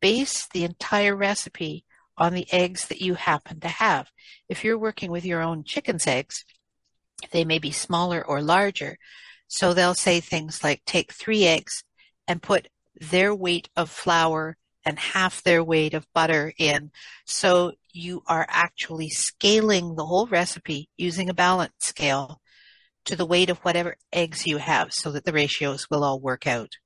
base 0.00 0.46
the 0.48 0.64
entire 0.64 1.14
recipe 1.14 1.84
on 2.16 2.34
the 2.34 2.46
eggs 2.52 2.88
that 2.88 3.00
you 3.00 3.14
happen 3.14 3.60
to 3.60 3.68
have. 3.68 4.10
If 4.48 4.64
you're 4.64 4.78
working 4.78 5.10
with 5.10 5.24
your 5.24 5.42
own 5.42 5.64
chicken's 5.64 6.06
eggs, 6.06 6.44
they 7.32 7.44
may 7.44 7.58
be 7.58 7.70
smaller 7.70 8.24
or 8.24 8.42
larger. 8.42 8.98
So 9.48 9.72
they'll 9.72 9.94
say 9.94 10.20
things 10.20 10.62
like 10.62 10.82
take 10.84 11.12
three 11.12 11.44
eggs 11.44 11.82
and 12.28 12.42
put 12.42 12.68
their 12.94 13.34
weight 13.34 13.68
of 13.76 13.90
flour 13.90 14.56
and 14.90 14.98
half 14.98 15.42
their 15.44 15.62
weight 15.62 15.94
of 15.94 16.12
butter 16.12 16.52
in. 16.58 16.90
So 17.24 17.72
you 17.92 18.22
are 18.26 18.44
actually 18.48 19.08
scaling 19.08 19.94
the 19.94 20.04
whole 20.04 20.26
recipe 20.26 20.88
using 20.98 21.30
a 21.30 21.34
balance 21.34 21.72
scale 21.78 22.40
to 23.04 23.14
the 23.14 23.24
weight 23.24 23.50
of 23.50 23.58
whatever 23.58 23.94
eggs 24.12 24.48
you 24.48 24.58
have 24.58 24.92
so 24.92 25.12
that 25.12 25.24
the 25.24 25.32
ratios 25.32 25.88
will 25.88 26.02
all 26.02 26.20
work 26.20 26.46
out. 26.46 26.76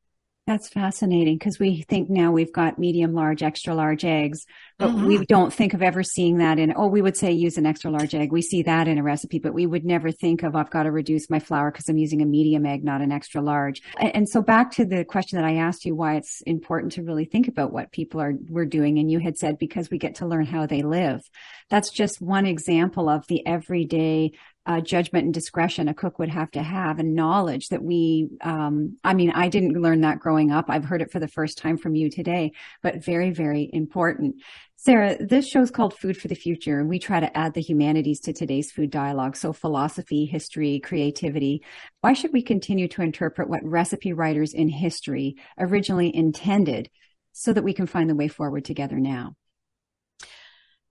That's 0.47 0.69
fascinating 0.69 1.39
because 1.39 1.59
we 1.59 1.87
think 1.89 2.11
now 2.11 2.31
we've 2.31 2.53
got 2.53 2.79
medium, 2.79 3.15
large, 3.15 3.43
extra 3.43 3.75
large 3.75 4.05
eggs, 4.05 4.45
but 4.79 4.91
mm-hmm. 4.91 5.07
we 5.07 5.25
don't 5.25 5.51
think 5.51 5.73
of 5.73 5.81
ever 5.81 6.03
seeing 6.03 6.37
that 6.37 6.59
in, 6.59 6.75
oh, 6.77 6.87
we 6.87 7.01
would 7.01 7.17
say 7.17 7.33
use 7.33 7.57
an 7.57 7.65
extra 7.65 7.91
large 7.91 8.15
egg. 8.15 8.31
We 8.31 8.43
see 8.43 8.63
that 8.65 8.87
in 8.87 8.99
a 8.99 9.03
recipe, 9.03 9.39
but 9.39 9.55
we 9.55 9.65
would 9.65 9.87
never 9.87 10.13
think 10.13 10.43
of, 10.43 10.55
I've 10.55 10.69
got 10.69 10.83
to 10.83 10.91
reduce 10.91 11.31
my 11.31 11.39
flour 11.39 11.71
because 11.71 11.89
I'm 11.89 11.97
using 11.97 12.21
a 12.21 12.27
medium 12.27 12.67
egg, 12.67 12.85
not 12.85 13.01
an 13.01 13.11
extra 13.11 13.41
large. 13.41 13.81
And, 13.99 14.17
and, 14.17 14.29
so 14.29 14.43
back 14.43 14.71
to 14.73 14.85
the 14.85 15.03
question 15.07 15.39
that 15.39 15.47
I 15.47 15.55
asked 15.55 15.87
you, 15.87 15.95
why 15.95 16.17
it's 16.17 16.43
important 16.43 16.93
to 16.93 17.03
really 17.03 17.25
think 17.25 17.49
about 17.49 17.73
what 17.73 17.91
people 17.91 18.21
are, 18.21 18.35
we're 18.51 18.67
doing. 18.67 18.99
And 18.99 19.11
you 19.11 19.21
had 19.21 19.39
said, 19.39 19.59
because 19.59 19.91
we 19.91 19.97
get 19.97 20.17
to 20.17 20.27
learn 20.27 20.45
how 20.45 20.67
they 20.67 20.83
live. 20.83 21.23
That's 21.71 21.91
just 21.91 22.21
one 22.21 22.45
example 22.45 23.09
of 23.09 23.27
the 23.29 23.47
everyday 23.47 24.33
uh, 24.67 24.81
judgment 24.81 25.25
and 25.25 25.35
discretion 25.35 25.89
a 25.89 25.95
cook 25.95 26.19
would 26.19 26.29
have 26.29 26.51
to 26.51 26.63
have 26.63 26.99
and 26.99 27.15
knowledge 27.15 27.69
that 27.69 27.83
we 27.83 28.29
um, 28.41 28.97
i 29.05 29.13
mean 29.13 29.31
i 29.33 29.49
didn't 29.49 29.81
learn 29.81 30.01
that 30.01 30.19
growing 30.19 30.51
up. 30.51 30.67
I've 30.69 30.85
heard 30.85 31.03
it 31.03 31.11
for 31.11 31.21
the 31.21 31.29
first 31.29 31.59
time 31.59 31.77
from 31.77 31.95
you 31.95 32.11
today 32.11 32.53
but 32.83 33.05
very 33.05 33.31
very 33.31 33.69
important. 33.73 34.37
Sarah 34.77 35.17
this 35.19 35.49
show 35.49 35.61
is 35.61 35.71
called 35.71 35.99
food 35.99 36.17
for 36.17 36.29
the 36.29 36.35
future 36.35 36.79
and 36.79 36.89
we 36.89 36.99
try 36.99 37.21
to 37.21 37.37
add 37.37 37.55
the 37.55 37.61
humanities 37.61 38.21
to 38.21 38.33
today's 38.33 38.71
food 38.71 38.91
dialogue. 38.91 39.37
So 39.37 39.53
philosophy 39.53 40.25
history 40.25 40.81
creativity 40.81 41.63
why 42.01 42.13
should 42.13 42.33
we 42.33 42.43
continue 42.43 42.89
to 42.89 43.03
interpret 43.03 43.49
what 43.49 43.65
recipe 43.65 44.13
writers 44.13 44.55
in 44.55 44.69
history 44.69 45.37
originally 45.59 46.15
intended 46.15 46.91
so 47.33 47.53
that 47.53 47.65
we 47.65 47.75
can 47.75 47.87
find 47.87 48.09
the 48.09 48.15
way 48.15 48.29
forward 48.29 48.65
together 48.65 48.99
now? 48.99 49.35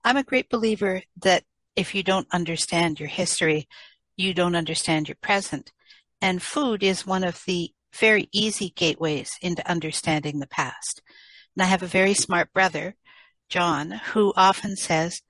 I'm 0.04 0.18
a 0.18 0.22
great 0.22 0.50
believer 0.50 1.02
that 1.22 1.44
if 1.76 1.94
you 1.94 2.02
don't 2.02 2.28
understand 2.32 3.00
your 3.00 3.08
history, 3.08 3.68
you 4.16 4.34
don't 4.34 4.56
understand 4.56 5.08
your 5.08 5.16
present. 5.20 5.72
And 6.20 6.42
food 6.42 6.82
is 6.82 7.06
one 7.06 7.24
of 7.24 7.42
the 7.46 7.72
very 7.94 8.28
easy 8.32 8.72
gateways 8.74 9.36
into 9.40 9.68
understanding 9.70 10.38
the 10.38 10.46
past. 10.46 11.02
And 11.56 11.62
I 11.62 11.66
have 11.66 11.82
a 11.82 11.86
very 11.86 12.14
smart 12.14 12.52
brother 12.52 12.96
John, 13.48 13.90
who 14.12 14.32
often 14.36 14.76
says, 14.76 15.20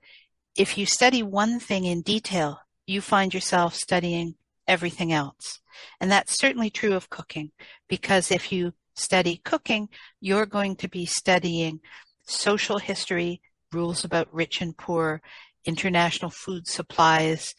if 0.55 0.77
you 0.77 0.85
study 0.85 1.21
one 1.21 1.59
thing 1.59 1.85
in 1.85 2.01
detail, 2.01 2.59
you 2.87 3.01
find 3.01 3.33
yourself 3.33 3.75
studying 3.75 4.35
everything 4.67 5.11
else. 5.11 5.59
And 5.99 6.09
that's 6.09 6.37
certainly 6.37 6.69
true 6.69 6.93
of 6.93 7.09
cooking, 7.09 7.51
because 7.89 8.31
if 8.31 8.51
you 8.51 8.73
study 8.95 9.41
cooking, 9.43 9.89
you're 10.21 10.45
going 10.45 10.75
to 10.77 10.87
be 10.87 11.05
studying 11.05 11.81
social 12.23 12.77
history, 12.77 13.41
rules 13.71 14.05
about 14.05 14.33
rich 14.33 14.61
and 14.61 14.75
poor, 14.77 15.21
international 15.65 16.31
food 16.31 16.67
supplies, 16.67 17.55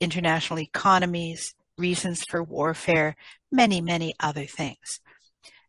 international 0.00 0.60
economies, 0.60 1.54
reasons 1.76 2.24
for 2.24 2.42
warfare, 2.42 3.16
many, 3.50 3.80
many 3.80 4.14
other 4.20 4.46
things. 4.46 5.00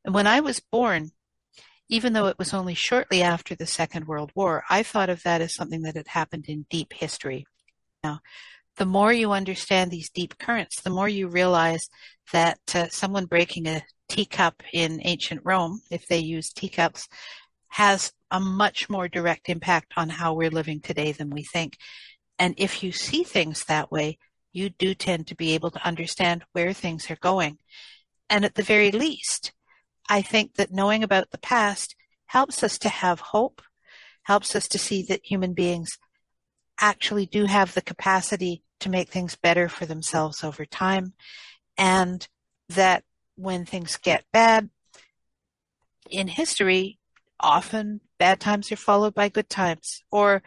And 0.04 0.14
when 0.14 0.28
I 0.28 0.40
was 0.40 0.60
born, 0.60 1.12
even 1.90 2.14
though 2.14 2.28
it 2.28 2.38
was 2.38 2.54
only 2.54 2.76
shortly 2.76 3.22
after 3.22 3.56
the 3.56 3.66
Second 3.66 4.08
World 4.08 4.32
War, 4.36 4.64
I 4.70 4.84
thought 4.84 5.10
of 5.10 5.24
that 5.24 5.42
as 5.42 5.56
something 5.56 5.82
that 5.82 5.96
had 5.96 6.08
happened 6.08 6.46
in 6.48 6.66
deep 6.70 6.94
history. 6.94 7.46
Now, 8.04 8.20
the 8.78 8.86
more 8.86 9.12
you 9.12 9.32
understand 9.32 9.92
these 9.92 10.10
deep 10.10 10.38
currents, 10.38 10.82
the 10.82 10.90
more 10.90 11.10
you 11.10 11.28
realize 11.28 11.90
that 12.32 12.60
uh, 12.74 12.88
someone 12.90 13.26
breaking 13.26 13.68
a 13.68 13.84
teacup 14.08 14.64
in 14.74 15.02
ancient 15.04 15.42
Rome, 15.44 15.82
if 15.92 16.08
they 16.08 16.20
used 16.20 16.56
teacups, 16.56 17.08
has 17.70 18.12
a 18.32 18.40
much 18.40 18.90
more 18.90 19.08
direct 19.08 19.50
impact 19.50 19.94
on 19.96 20.10
how 20.10 20.34
we're 20.34 20.50
living 20.50 20.82
today 20.82 21.12
than 21.12 21.30
we 21.30 21.44
think. 21.44 21.78
And 22.38 22.54
if 22.58 22.84
you 22.84 22.92
see 22.92 23.24
things 23.24 23.66
that 23.66 23.92
way, 23.92 24.18
you 24.52 24.70
do 24.70 24.94
tend 24.94 25.28
to 25.28 25.36
be 25.36 25.54
able 25.54 25.72
to 25.72 25.86
understand 25.86 26.44
where 26.54 26.74
things 26.74 27.10
are 27.10 27.18
going. 27.18 27.58
And 28.30 28.46
at 28.46 28.56
the 28.56 28.64
very 28.64 28.92
least, 28.92 29.54
I 30.10 30.22
think 30.22 30.56
that 30.56 30.72
knowing 30.72 31.04
about 31.04 31.32
the 31.32 31.38
past 31.38 31.96
helps 32.28 32.64
us 32.64 32.78
to 32.80 32.90
have 32.90 33.20
hope, 33.20 33.62
helps 34.24 34.56
us 34.56 34.68
to 34.70 34.80
see 34.80 35.04
that 35.04 35.22
human 35.24 35.54
beings 35.54 35.98
actually 36.80 37.26
do 37.26 37.46
have 37.46 37.74
the 37.74 37.82
capacity 37.82 38.64
to 38.80 38.90
make 38.90 39.10
things 39.10 39.36
better 39.36 39.68
for 39.68 39.86
themselves 39.86 40.44
over 40.44 40.66
time, 40.66 41.14
and 41.78 42.28
that 42.70 43.04
when 43.36 43.66
things 43.66 43.98
get 43.98 44.24
bad 44.32 44.70
in 46.10 46.28
history, 46.28 46.99
often 47.40 48.02
bad 48.18 48.40
times 48.40 48.72
are 48.72 48.78
followed 48.78 49.14
by 49.14 49.30
good 49.30 49.50
times, 49.50 50.04
or 50.12 50.44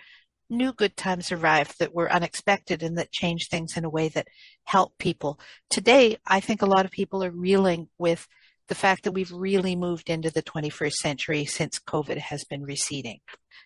new 0.51 0.73
good 0.73 0.97
times 0.97 1.33
arrive 1.33 1.75
that 1.79 1.95
were 1.95 2.13
unexpected 2.13 2.83
and 2.83 2.99
that 2.99 3.11
change 3.11 3.49
things 3.49 3.77
in 3.77 3.85
a 3.85 3.91
way 3.91 4.09
that 4.09 4.29
help 4.65 4.97
people. 4.99 5.41
Today, 5.71 6.19
I 6.27 6.41
think 6.41 6.63
a 6.63 6.67
lot 6.67 6.85
of 6.85 6.91
people 6.91 7.25
are 7.25 7.31
reeling 7.31 7.89
with 7.99 8.29
the 8.69 8.75
fact 8.75 9.05
that 9.05 9.13
we've 9.13 9.33
really 9.33 9.75
moved 9.75 10.09
into 10.09 10.31
the 10.31 10.43
21st 10.43 10.93
century 10.93 11.45
since 11.45 11.81
COVID 11.81 12.19
has 12.19 12.45
been 12.45 12.63
receding. 12.63 13.21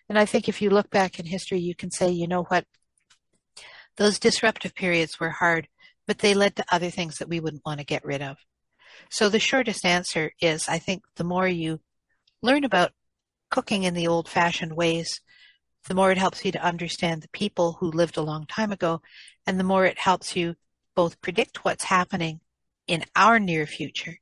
And 0.09 0.17
I 0.17 0.25
think 0.25 0.49
if 0.49 0.61
you 0.61 0.69
look 0.69 0.89
back 0.89 1.19
in 1.19 1.25
history, 1.25 1.59
you 1.59 1.75
can 1.75 1.91
say, 1.91 2.09
you 2.09 2.27
know 2.27 2.43
what? 2.43 2.65
Those 3.97 4.19
disruptive 4.19 4.73
periods 4.73 5.19
were 5.19 5.29
hard, 5.29 5.67
but 6.07 6.19
they 6.19 6.33
led 6.33 6.55
to 6.55 6.65
other 6.71 6.89
things 6.89 7.17
that 7.17 7.29
we 7.29 7.39
wouldn't 7.39 7.65
want 7.65 7.79
to 7.79 7.85
get 7.85 8.05
rid 8.05 8.21
of. 8.21 8.37
So 9.09 9.29
the 9.29 9.39
shortest 9.39 9.85
answer 9.85 10.31
is 10.41 10.67
I 10.67 10.79
think 10.79 11.03
the 11.15 11.23
more 11.23 11.47
you 11.47 11.79
learn 12.41 12.63
about 12.63 12.91
cooking 13.49 13.83
in 13.83 13.93
the 13.93 14.07
old 14.07 14.27
fashioned 14.27 14.75
ways, 14.75 15.21
the 15.87 15.95
more 15.95 16.11
it 16.11 16.17
helps 16.17 16.43
you 16.43 16.51
to 16.51 16.65
understand 16.65 17.21
the 17.21 17.29
people 17.29 17.77
who 17.79 17.91
lived 17.91 18.17
a 18.17 18.21
long 18.21 18.45
time 18.45 18.71
ago, 18.71 19.01
and 19.45 19.59
the 19.59 19.63
more 19.63 19.85
it 19.85 19.99
helps 19.99 20.35
you 20.35 20.55
both 20.95 21.21
predict 21.21 21.63
what's 21.63 21.85
happening 21.85 22.39
in 22.87 23.03
our 23.15 23.39
near 23.39 23.65
future 23.65 24.17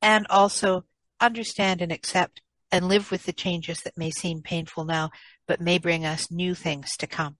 and 0.00 0.26
also 0.28 0.84
understand 1.20 1.80
and 1.80 1.92
accept 1.92 2.40
and 2.72 2.88
live 2.88 3.10
with 3.10 3.24
the 3.24 3.32
changes 3.32 3.78
that 3.82 3.96
may 3.96 4.10
seem 4.10 4.42
painful 4.42 4.84
now, 4.84 5.10
but 5.46 5.60
may 5.60 5.78
bring 5.78 6.04
us 6.04 6.30
new 6.30 6.54
things 6.54 6.96
to 6.96 7.06
come. 7.06 7.36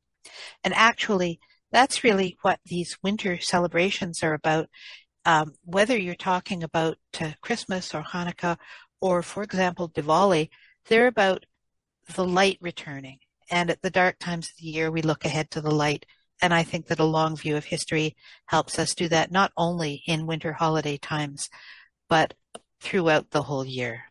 And 0.63 0.73
actually, 0.75 1.41
that's 1.73 2.05
really 2.05 2.39
what 2.43 2.61
these 2.67 2.97
winter 3.03 3.39
celebrations 3.41 4.23
are 4.23 4.35
about. 4.35 4.69
Um, 5.25 5.55
whether 5.65 5.97
you're 5.97 6.15
talking 6.15 6.63
about 6.63 6.99
uh, 7.21 7.33
Christmas 7.41 7.95
or 7.95 8.03
Hanukkah, 8.03 8.59
or 9.01 9.23
for 9.23 9.43
example, 9.43 9.89
Diwali, 9.89 10.51
they're 10.89 11.07
about 11.07 11.45
the 12.15 12.25
light 12.25 12.59
returning. 12.61 13.19
And 13.51 13.71
at 13.71 13.83
the 13.83 13.91
dark 13.91 14.19
times 14.19 14.49
of 14.49 14.57
the 14.59 14.69
year, 14.69 14.91
we 14.91 15.03
look 15.03 15.25
ahead 15.25 15.51
to 15.53 15.61
the 15.61 15.71
light. 15.71 16.07
And 16.43 16.53
I 16.53 16.63
think 16.63 16.87
that 16.87 16.99
a 16.99 17.05
long 17.05 17.37
view 17.37 17.57
of 17.57 17.65
history 17.65 18.17
helps 18.47 18.79
us 18.79 18.95
do 18.95 19.09
that 19.09 19.31
not 19.31 19.53
only 19.57 20.03
in 20.07 20.27
winter 20.27 20.53
holiday 20.53 20.97
times, 20.97 21.49
but 22.09 22.35
throughout 22.81 23.31
the 23.31 23.43
whole 23.43 23.65
year. 23.65 24.05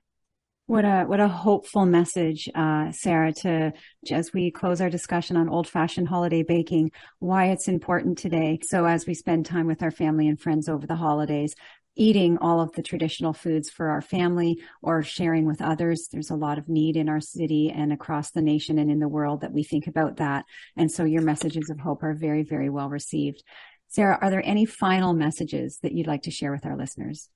What 0.66 0.86
a 0.86 1.04
what 1.04 1.20
a 1.20 1.28
hopeful 1.28 1.86
message, 1.86 2.48
uh, 2.56 2.92
Sarah, 2.94 3.34
to 3.34 3.74
as 4.10 4.32
we 4.34 4.50
close 4.50 4.80
our 4.80 4.90
discussion 4.90 5.36
on 5.36 5.50
old 5.50 5.68
fashioned 5.68 6.08
holiday 6.08 6.42
baking, 6.42 6.92
why 7.20 7.48
it's 7.48 7.68
important 7.68 8.18
today. 8.18 8.60
So 8.64 8.86
as 8.86 9.06
we 9.06 9.14
spend 9.14 9.46
time 9.46 9.68
with 9.68 9.84
our 9.84 9.92
family 9.92 10.28
and 10.30 10.40
friends 10.40 10.70
over 10.70 10.88
the 10.88 10.96
holidays, 10.96 11.54
eating 11.96 12.38
all 12.40 12.60
of 12.60 12.72
the 12.74 12.84
traditional 12.84 13.34
foods 13.34 13.70
for 13.70 13.90
our 13.90 14.02
family 14.02 14.60
or 14.82 15.04
sharing 15.04 15.46
with 15.46 15.62
others. 15.62 16.08
There's 16.12 16.30
a 16.30 16.36
lot 16.36 16.58
of 16.58 16.70
need 16.70 16.96
in 16.98 17.10
our 17.10 17.22
city 17.22 17.72
and 17.74 17.94
across 17.94 18.32
the 18.32 18.42
nation 18.42 18.80
and 18.80 18.90
in 18.90 19.00
the 19.00 19.08
world 19.08 19.42
that 19.42 19.54
we 19.54 19.64
think 19.64 19.88
about 19.88 20.18
that. 20.18 20.46
And 20.76 20.92
so 20.92 21.04
your 21.04 21.22
messages 21.22 21.70
of 21.70 21.80
hope 21.80 22.04
are 22.04 22.14
very, 22.14 22.44
very 22.44 22.70
well 22.70 22.90
received. 22.90 23.44
Sarah, 23.88 24.18
are 24.22 24.32
there 24.32 24.46
any 24.46 24.66
final 24.66 25.14
messages 25.14 25.78
that 25.84 25.92
you'd 25.92 26.08
like 26.08 26.24
to 26.24 26.32
share 26.32 26.52
with 26.52 26.66
our 26.66 26.76
listeners? 26.76 27.30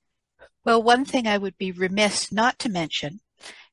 Well, 0.65 0.81
one 0.81 1.05
thing 1.05 1.27
I 1.27 1.37
would 1.37 1.57
be 1.57 1.71
remiss 1.71 2.31
not 2.31 2.57
to 2.59 2.69
mention 2.69 3.19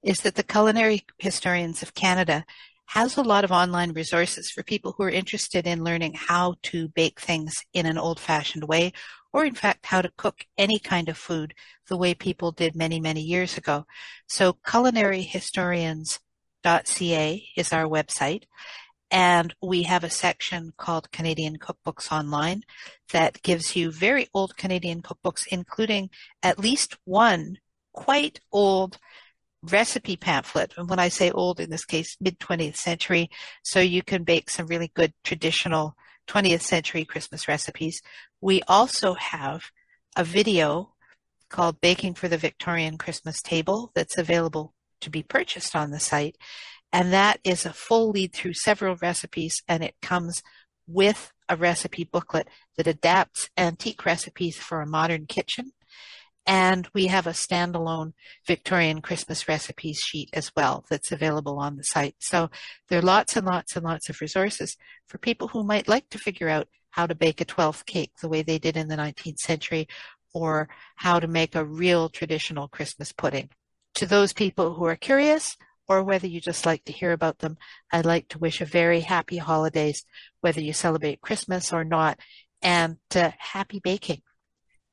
is 0.02 0.20
that 0.20 0.34
the 0.34 0.42
Culinary 0.42 1.04
Historians 1.18 1.82
of 1.82 1.94
Canada 1.94 2.44
has 2.86 3.16
a 3.16 3.22
lot 3.22 3.44
of 3.44 3.50
online 3.50 3.92
resources 3.92 4.50
for 4.50 4.62
people 4.62 4.92
who 4.92 5.04
are 5.04 5.10
interested 5.10 5.66
in 5.66 5.82
learning 5.82 6.12
how 6.14 6.54
to 6.62 6.88
bake 6.88 7.18
things 7.18 7.54
in 7.72 7.86
an 7.86 7.96
old 7.96 8.20
fashioned 8.20 8.64
way 8.64 8.92
or 9.34 9.44
in 9.44 9.54
fact 9.54 9.84
how 9.86 10.00
to 10.00 10.10
cook 10.16 10.46
any 10.56 10.78
kind 10.78 11.10
of 11.10 11.18
food 11.18 11.52
the 11.88 11.96
way 11.96 12.14
people 12.14 12.52
did 12.52 12.76
many, 12.76 13.00
many 13.00 13.20
years 13.20 13.58
ago. 13.58 13.84
So 14.28 14.52
culinaryhistorians.ca 14.52 17.48
is 17.56 17.72
our 17.72 17.86
website. 17.86 18.44
And 19.10 19.52
we 19.60 19.82
have 19.82 20.04
a 20.04 20.10
section 20.10 20.72
called 20.76 21.10
Canadian 21.12 21.58
Cookbooks 21.58 22.10
Online 22.10 22.62
that 23.12 23.42
gives 23.42 23.76
you 23.76 23.90
very 23.90 24.28
old 24.32 24.56
Canadian 24.56 25.02
cookbooks, 25.02 25.46
including 25.50 26.08
at 26.42 26.58
least 26.58 26.96
one 27.04 27.58
quite 27.92 28.40
old 28.50 28.96
recipe 29.62 30.16
pamphlet. 30.16 30.72
And 30.76 30.88
when 30.88 30.98
I 30.98 31.08
say 31.08 31.30
old, 31.30 31.60
in 31.60 31.68
this 31.70 31.84
case, 31.84 32.16
mid 32.20 32.38
20th 32.38 32.76
century, 32.76 33.28
so 33.62 33.80
you 33.80 34.02
can 34.02 34.24
bake 34.24 34.48
some 34.48 34.66
really 34.66 34.90
good 34.94 35.12
traditional 35.22 35.94
20th 36.26 36.62
century 36.62 37.04
Christmas 37.04 37.48
recipes. 37.48 38.00
We 38.40 38.62
also 38.68 39.14
have 39.14 39.70
a 40.16 40.24
video 40.24 40.94
called 41.48 41.80
Baking 41.80 42.14
for 42.14 42.28
the 42.28 42.38
Victorian 42.38 42.98
Christmas 42.98 43.40
Table 43.40 43.92
that's 43.94 44.18
available 44.18 44.74
to 45.00 45.10
be 45.10 45.22
purchased 45.22 45.76
on 45.76 45.90
the 45.90 46.00
site. 46.00 46.36
And 46.92 47.12
that 47.12 47.40
is 47.44 47.66
a 47.66 47.72
full 47.72 48.10
lead 48.10 48.32
through 48.32 48.54
several 48.54 48.96
recipes 48.96 49.62
and 49.68 49.82
it 49.82 49.94
comes 50.00 50.42
with 50.86 51.32
a 51.48 51.56
recipe 51.56 52.04
booklet 52.04 52.48
that 52.76 52.86
adapts 52.86 53.50
antique 53.56 54.04
recipes 54.06 54.56
for 54.56 54.80
a 54.80 54.86
modern 54.86 55.26
kitchen 55.26 55.72
and 56.46 56.88
we 56.92 57.06
have 57.06 57.26
a 57.26 57.30
standalone 57.30 58.12
Victorian 58.46 59.00
Christmas 59.00 59.48
recipes 59.48 59.98
sheet 59.98 60.28
as 60.32 60.52
well 60.56 60.84
that's 60.90 61.12
available 61.12 61.58
on 61.58 61.76
the 61.76 61.84
site. 61.84 62.16
So 62.18 62.50
there 62.88 62.98
are 62.98 63.02
lots 63.02 63.36
and 63.36 63.46
lots 63.46 63.76
and 63.76 63.84
lots 63.84 64.08
of 64.08 64.20
resources 64.20 64.76
for 65.06 65.18
people 65.18 65.48
who 65.48 65.64
might 65.64 65.88
like 65.88 66.10
to 66.10 66.18
figure 66.18 66.48
out 66.48 66.68
how 66.90 67.06
to 67.06 67.14
bake 67.14 67.40
a 67.40 67.44
12th 67.44 67.86
cake 67.86 68.12
the 68.20 68.28
way 68.28 68.42
they 68.42 68.58
did 68.58 68.76
in 68.76 68.88
the 68.88 68.96
19th 68.96 69.38
century 69.38 69.88
or 70.32 70.68
how 70.96 71.18
to 71.18 71.26
make 71.26 71.54
a 71.54 71.64
real 71.64 72.08
traditional 72.08 72.68
Christmas 72.68 73.12
pudding. 73.12 73.48
To 73.96 74.06
those 74.06 74.32
people 74.32 74.74
who 74.74 74.84
are 74.84 74.96
curious, 74.96 75.56
or 75.88 76.02
whether 76.02 76.26
you 76.26 76.40
just 76.40 76.66
like 76.66 76.84
to 76.84 76.92
hear 76.92 77.12
about 77.12 77.38
them, 77.38 77.56
I'd 77.92 78.06
like 78.06 78.28
to 78.28 78.38
wish 78.38 78.60
a 78.60 78.66
very 78.66 79.00
happy 79.00 79.36
holidays, 79.36 80.04
whether 80.40 80.60
you 80.60 80.72
celebrate 80.72 81.20
Christmas 81.20 81.72
or 81.72 81.84
not, 81.84 82.18
and 82.62 82.96
uh, 83.14 83.30
happy 83.38 83.80
baking. 83.82 84.22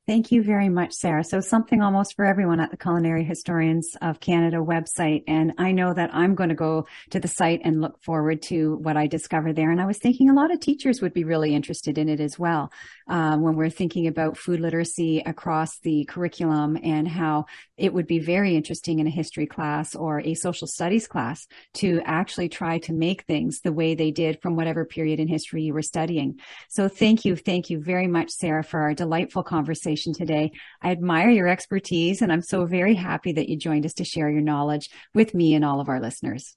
Thank 0.04 0.32
you 0.32 0.42
very 0.42 0.68
much, 0.68 0.94
Sarah. 0.94 1.22
So 1.22 1.38
something 1.38 1.80
almost 1.80 2.16
for 2.16 2.24
everyone 2.24 2.58
at 2.58 2.72
the 2.72 2.76
Culinary 2.76 3.22
Historians 3.22 3.96
of 4.02 4.18
Canada 4.18 4.56
website. 4.56 5.22
And 5.28 5.52
I 5.58 5.70
know 5.70 5.94
that 5.94 6.12
I'm 6.12 6.34
going 6.34 6.48
to 6.48 6.56
go 6.56 6.88
to 7.10 7.20
the 7.20 7.28
site 7.28 7.60
and 7.62 7.80
look 7.80 8.02
forward 8.02 8.42
to 8.42 8.78
what 8.78 8.96
I 8.96 9.06
discover 9.06 9.52
there. 9.52 9.70
And 9.70 9.80
I 9.80 9.86
was 9.86 9.98
thinking 9.98 10.28
a 10.28 10.34
lot 10.34 10.50
of 10.50 10.58
teachers 10.58 11.00
would 11.00 11.14
be 11.14 11.22
really 11.22 11.54
interested 11.54 11.98
in 11.98 12.08
it 12.08 12.18
as 12.18 12.36
well. 12.36 12.72
Um, 13.06 13.42
when 13.42 13.54
we're 13.54 13.70
thinking 13.70 14.08
about 14.08 14.36
food 14.36 14.58
literacy 14.58 15.20
across 15.20 15.78
the 15.78 16.04
curriculum 16.06 16.76
and 16.82 17.06
how 17.06 17.46
it 17.76 17.94
would 17.94 18.08
be 18.08 18.18
very 18.18 18.56
interesting 18.56 18.98
in 18.98 19.06
a 19.06 19.10
history 19.10 19.46
class 19.46 19.94
or 19.94 20.18
a 20.18 20.34
social 20.34 20.66
studies 20.66 21.06
class 21.06 21.46
to 21.74 22.00
actually 22.04 22.48
try 22.48 22.78
to 22.78 22.92
make 22.92 23.22
things 23.22 23.60
the 23.60 23.72
way 23.72 23.94
they 23.94 24.10
did 24.10 24.42
from 24.42 24.56
whatever 24.56 24.84
period 24.84 25.20
in 25.20 25.28
history 25.28 25.62
you 25.62 25.74
were 25.74 25.82
studying. 25.82 26.40
So 26.68 26.88
thank 26.88 27.24
you. 27.24 27.36
Thank 27.36 27.70
you 27.70 27.80
very 27.80 28.08
much, 28.08 28.30
Sarah, 28.30 28.64
for 28.64 28.80
our 28.80 28.94
delightful 28.94 29.44
conversation 29.44 29.92
conversation 30.02 30.12
today. 30.12 30.52
I 30.80 30.90
admire 30.90 31.30
your 31.30 31.48
expertise 31.48 32.22
and 32.22 32.32
I'm 32.32 32.42
so 32.42 32.66
very 32.66 32.94
happy 32.94 33.32
that 33.32 33.48
you 33.48 33.56
joined 33.56 33.86
us 33.86 33.94
to 33.94 34.04
share 34.04 34.30
your 34.30 34.40
knowledge 34.40 34.88
with 35.14 35.34
me 35.34 35.54
and 35.54 35.64
all 35.64 35.80
of 35.80 35.88
our 35.88 36.00
listeners. 36.00 36.56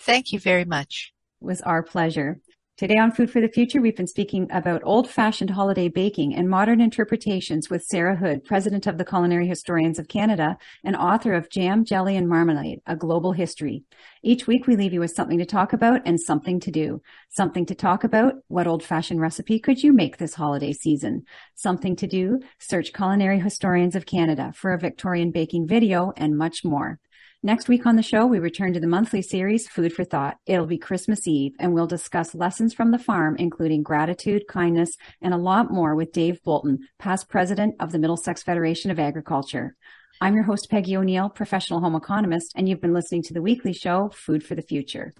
Thank 0.00 0.32
you 0.32 0.38
very 0.38 0.64
much. 0.64 1.12
It 1.40 1.44
was 1.44 1.60
our 1.62 1.82
pleasure. 1.82 2.40
Today 2.76 2.96
on 2.96 3.12
Food 3.12 3.30
for 3.30 3.40
the 3.40 3.46
Future, 3.46 3.80
we've 3.80 3.94
been 3.94 4.08
speaking 4.08 4.48
about 4.50 4.82
old 4.84 5.08
fashioned 5.08 5.50
holiday 5.50 5.86
baking 5.86 6.34
and 6.34 6.48
modern 6.48 6.80
interpretations 6.80 7.70
with 7.70 7.84
Sarah 7.84 8.16
Hood, 8.16 8.42
president 8.42 8.88
of 8.88 8.98
the 8.98 9.04
Culinary 9.04 9.46
Historians 9.46 10.00
of 10.00 10.08
Canada 10.08 10.56
and 10.82 10.96
author 10.96 11.34
of 11.34 11.48
Jam, 11.50 11.84
Jelly, 11.84 12.16
and 12.16 12.28
Marmalade, 12.28 12.80
A 12.84 12.96
Global 12.96 13.30
History. 13.30 13.84
Each 14.24 14.48
week 14.48 14.66
we 14.66 14.74
leave 14.74 14.92
you 14.92 14.98
with 14.98 15.12
something 15.12 15.38
to 15.38 15.46
talk 15.46 15.72
about 15.72 16.00
and 16.04 16.18
something 16.18 16.58
to 16.58 16.72
do. 16.72 17.00
Something 17.28 17.64
to 17.66 17.76
talk 17.76 18.02
about, 18.02 18.34
what 18.48 18.66
old 18.66 18.82
fashioned 18.82 19.20
recipe 19.20 19.60
could 19.60 19.84
you 19.84 19.92
make 19.92 20.16
this 20.16 20.34
holiday 20.34 20.72
season? 20.72 21.22
Something 21.54 21.94
to 21.94 22.08
do, 22.08 22.40
search 22.58 22.92
Culinary 22.92 23.38
Historians 23.38 23.94
of 23.94 24.04
Canada 24.04 24.52
for 24.52 24.72
a 24.72 24.80
Victorian 24.80 25.30
baking 25.30 25.68
video 25.68 26.12
and 26.16 26.36
much 26.36 26.64
more. 26.64 26.98
Next 27.44 27.68
week 27.68 27.84
on 27.84 27.96
the 27.96 28.02
show, 28.02 28.24
we 28.24 28.38
return 28.38 28.72
to 28.72 28.80
the 28.80 28.86
monthly 28.86 29.20
series, 29.20 29.68
Food 29.68 29.92
for 29.92 30.02
Thought. 30.02 30.38
It'll 30.46 30.64
be 30.64 30.78
Christmas 30.78 31.28
Eve, 31.28 31.52
and 31.60 31.74
we'll 31.74 31.86
discuss 31.86 32.34
lessons 32.34 32.72
from 32.72 32.90
the 32.90 32.98
farm, 32.98 33.36
including 33.38 33.82
gratitude, 33.82 34.44
kindness, 34.48 34.96
and 35.20 35.34
a 35.34 35.36
lot 35.36 35.70
more 35.70 35.94
with 35.94 36.10
Dave 36.10 36.42
Bolton, 36.42 36.88
past 36.98 37.28
president 37.28 37.74
of 37.80 37.92
the 37.92 37.98
Middlesex 37.98 38.42
Federation 38.42 38.90
of 38.90 38.98
Agriculture. 38.98 39.76
I'm 40.22 40.34
your 40.34 40.44
host, 40.44 40.70
Peggy 40.70 40.96
O'Neill, 40.96 41.28
professional 41.28 41.80
home 41.80 41.96
economist, 41.96 42.50
and 42.56 42.66
you've 42.66 42.80
been 42.80 42.94
listening 42.94 43.22
to 43.24 43.34
the 43.34 43.42
weekly 43.42 43.74
show, 43.74 44.10
Food 44.14 44.42
for 44.42 44.54
the 44.54 44.62
Future. 44.62 45.12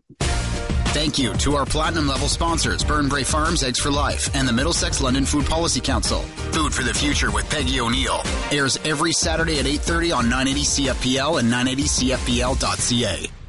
Thank 0.94 1.18
you 1.18 1.35
to 1.38 1.57
our 1.57 1.66
platinum 1.66 2.07
level 2.07 2.28
sponsors, 2.28 2.85
Burnbrae 2.85 3.26
Farms, 3.26 3.64
Eggs 3.64 3.80
for 3.80 3.90
Life, 3.90 4.33
and 4.33 4.46
the 4.46 4.52
Middlesex 4.52 5.00
London 5.00 5.24
Food 5.26 5.44
Policy 5.44 5.80
Council. 5.80 6.20
Food 6.52 6.72
for 6.72 6.85
the 6.85 6.94
Future 6.94 7.33
with 7.33 7.50
Peggy 7.50 7.80
O'Neill 7.80 8.22
airs 8.52 8.78
every 8.85 9.11
Saturday 9.12 9.59
at 9.59 9.64
8.30 9.64 10.16
on 10.16 10.28
980 10.28 10.61
CFPL 10.62 11.40
and 11.40 11.52
980CFPL.ca. 11.52 13.43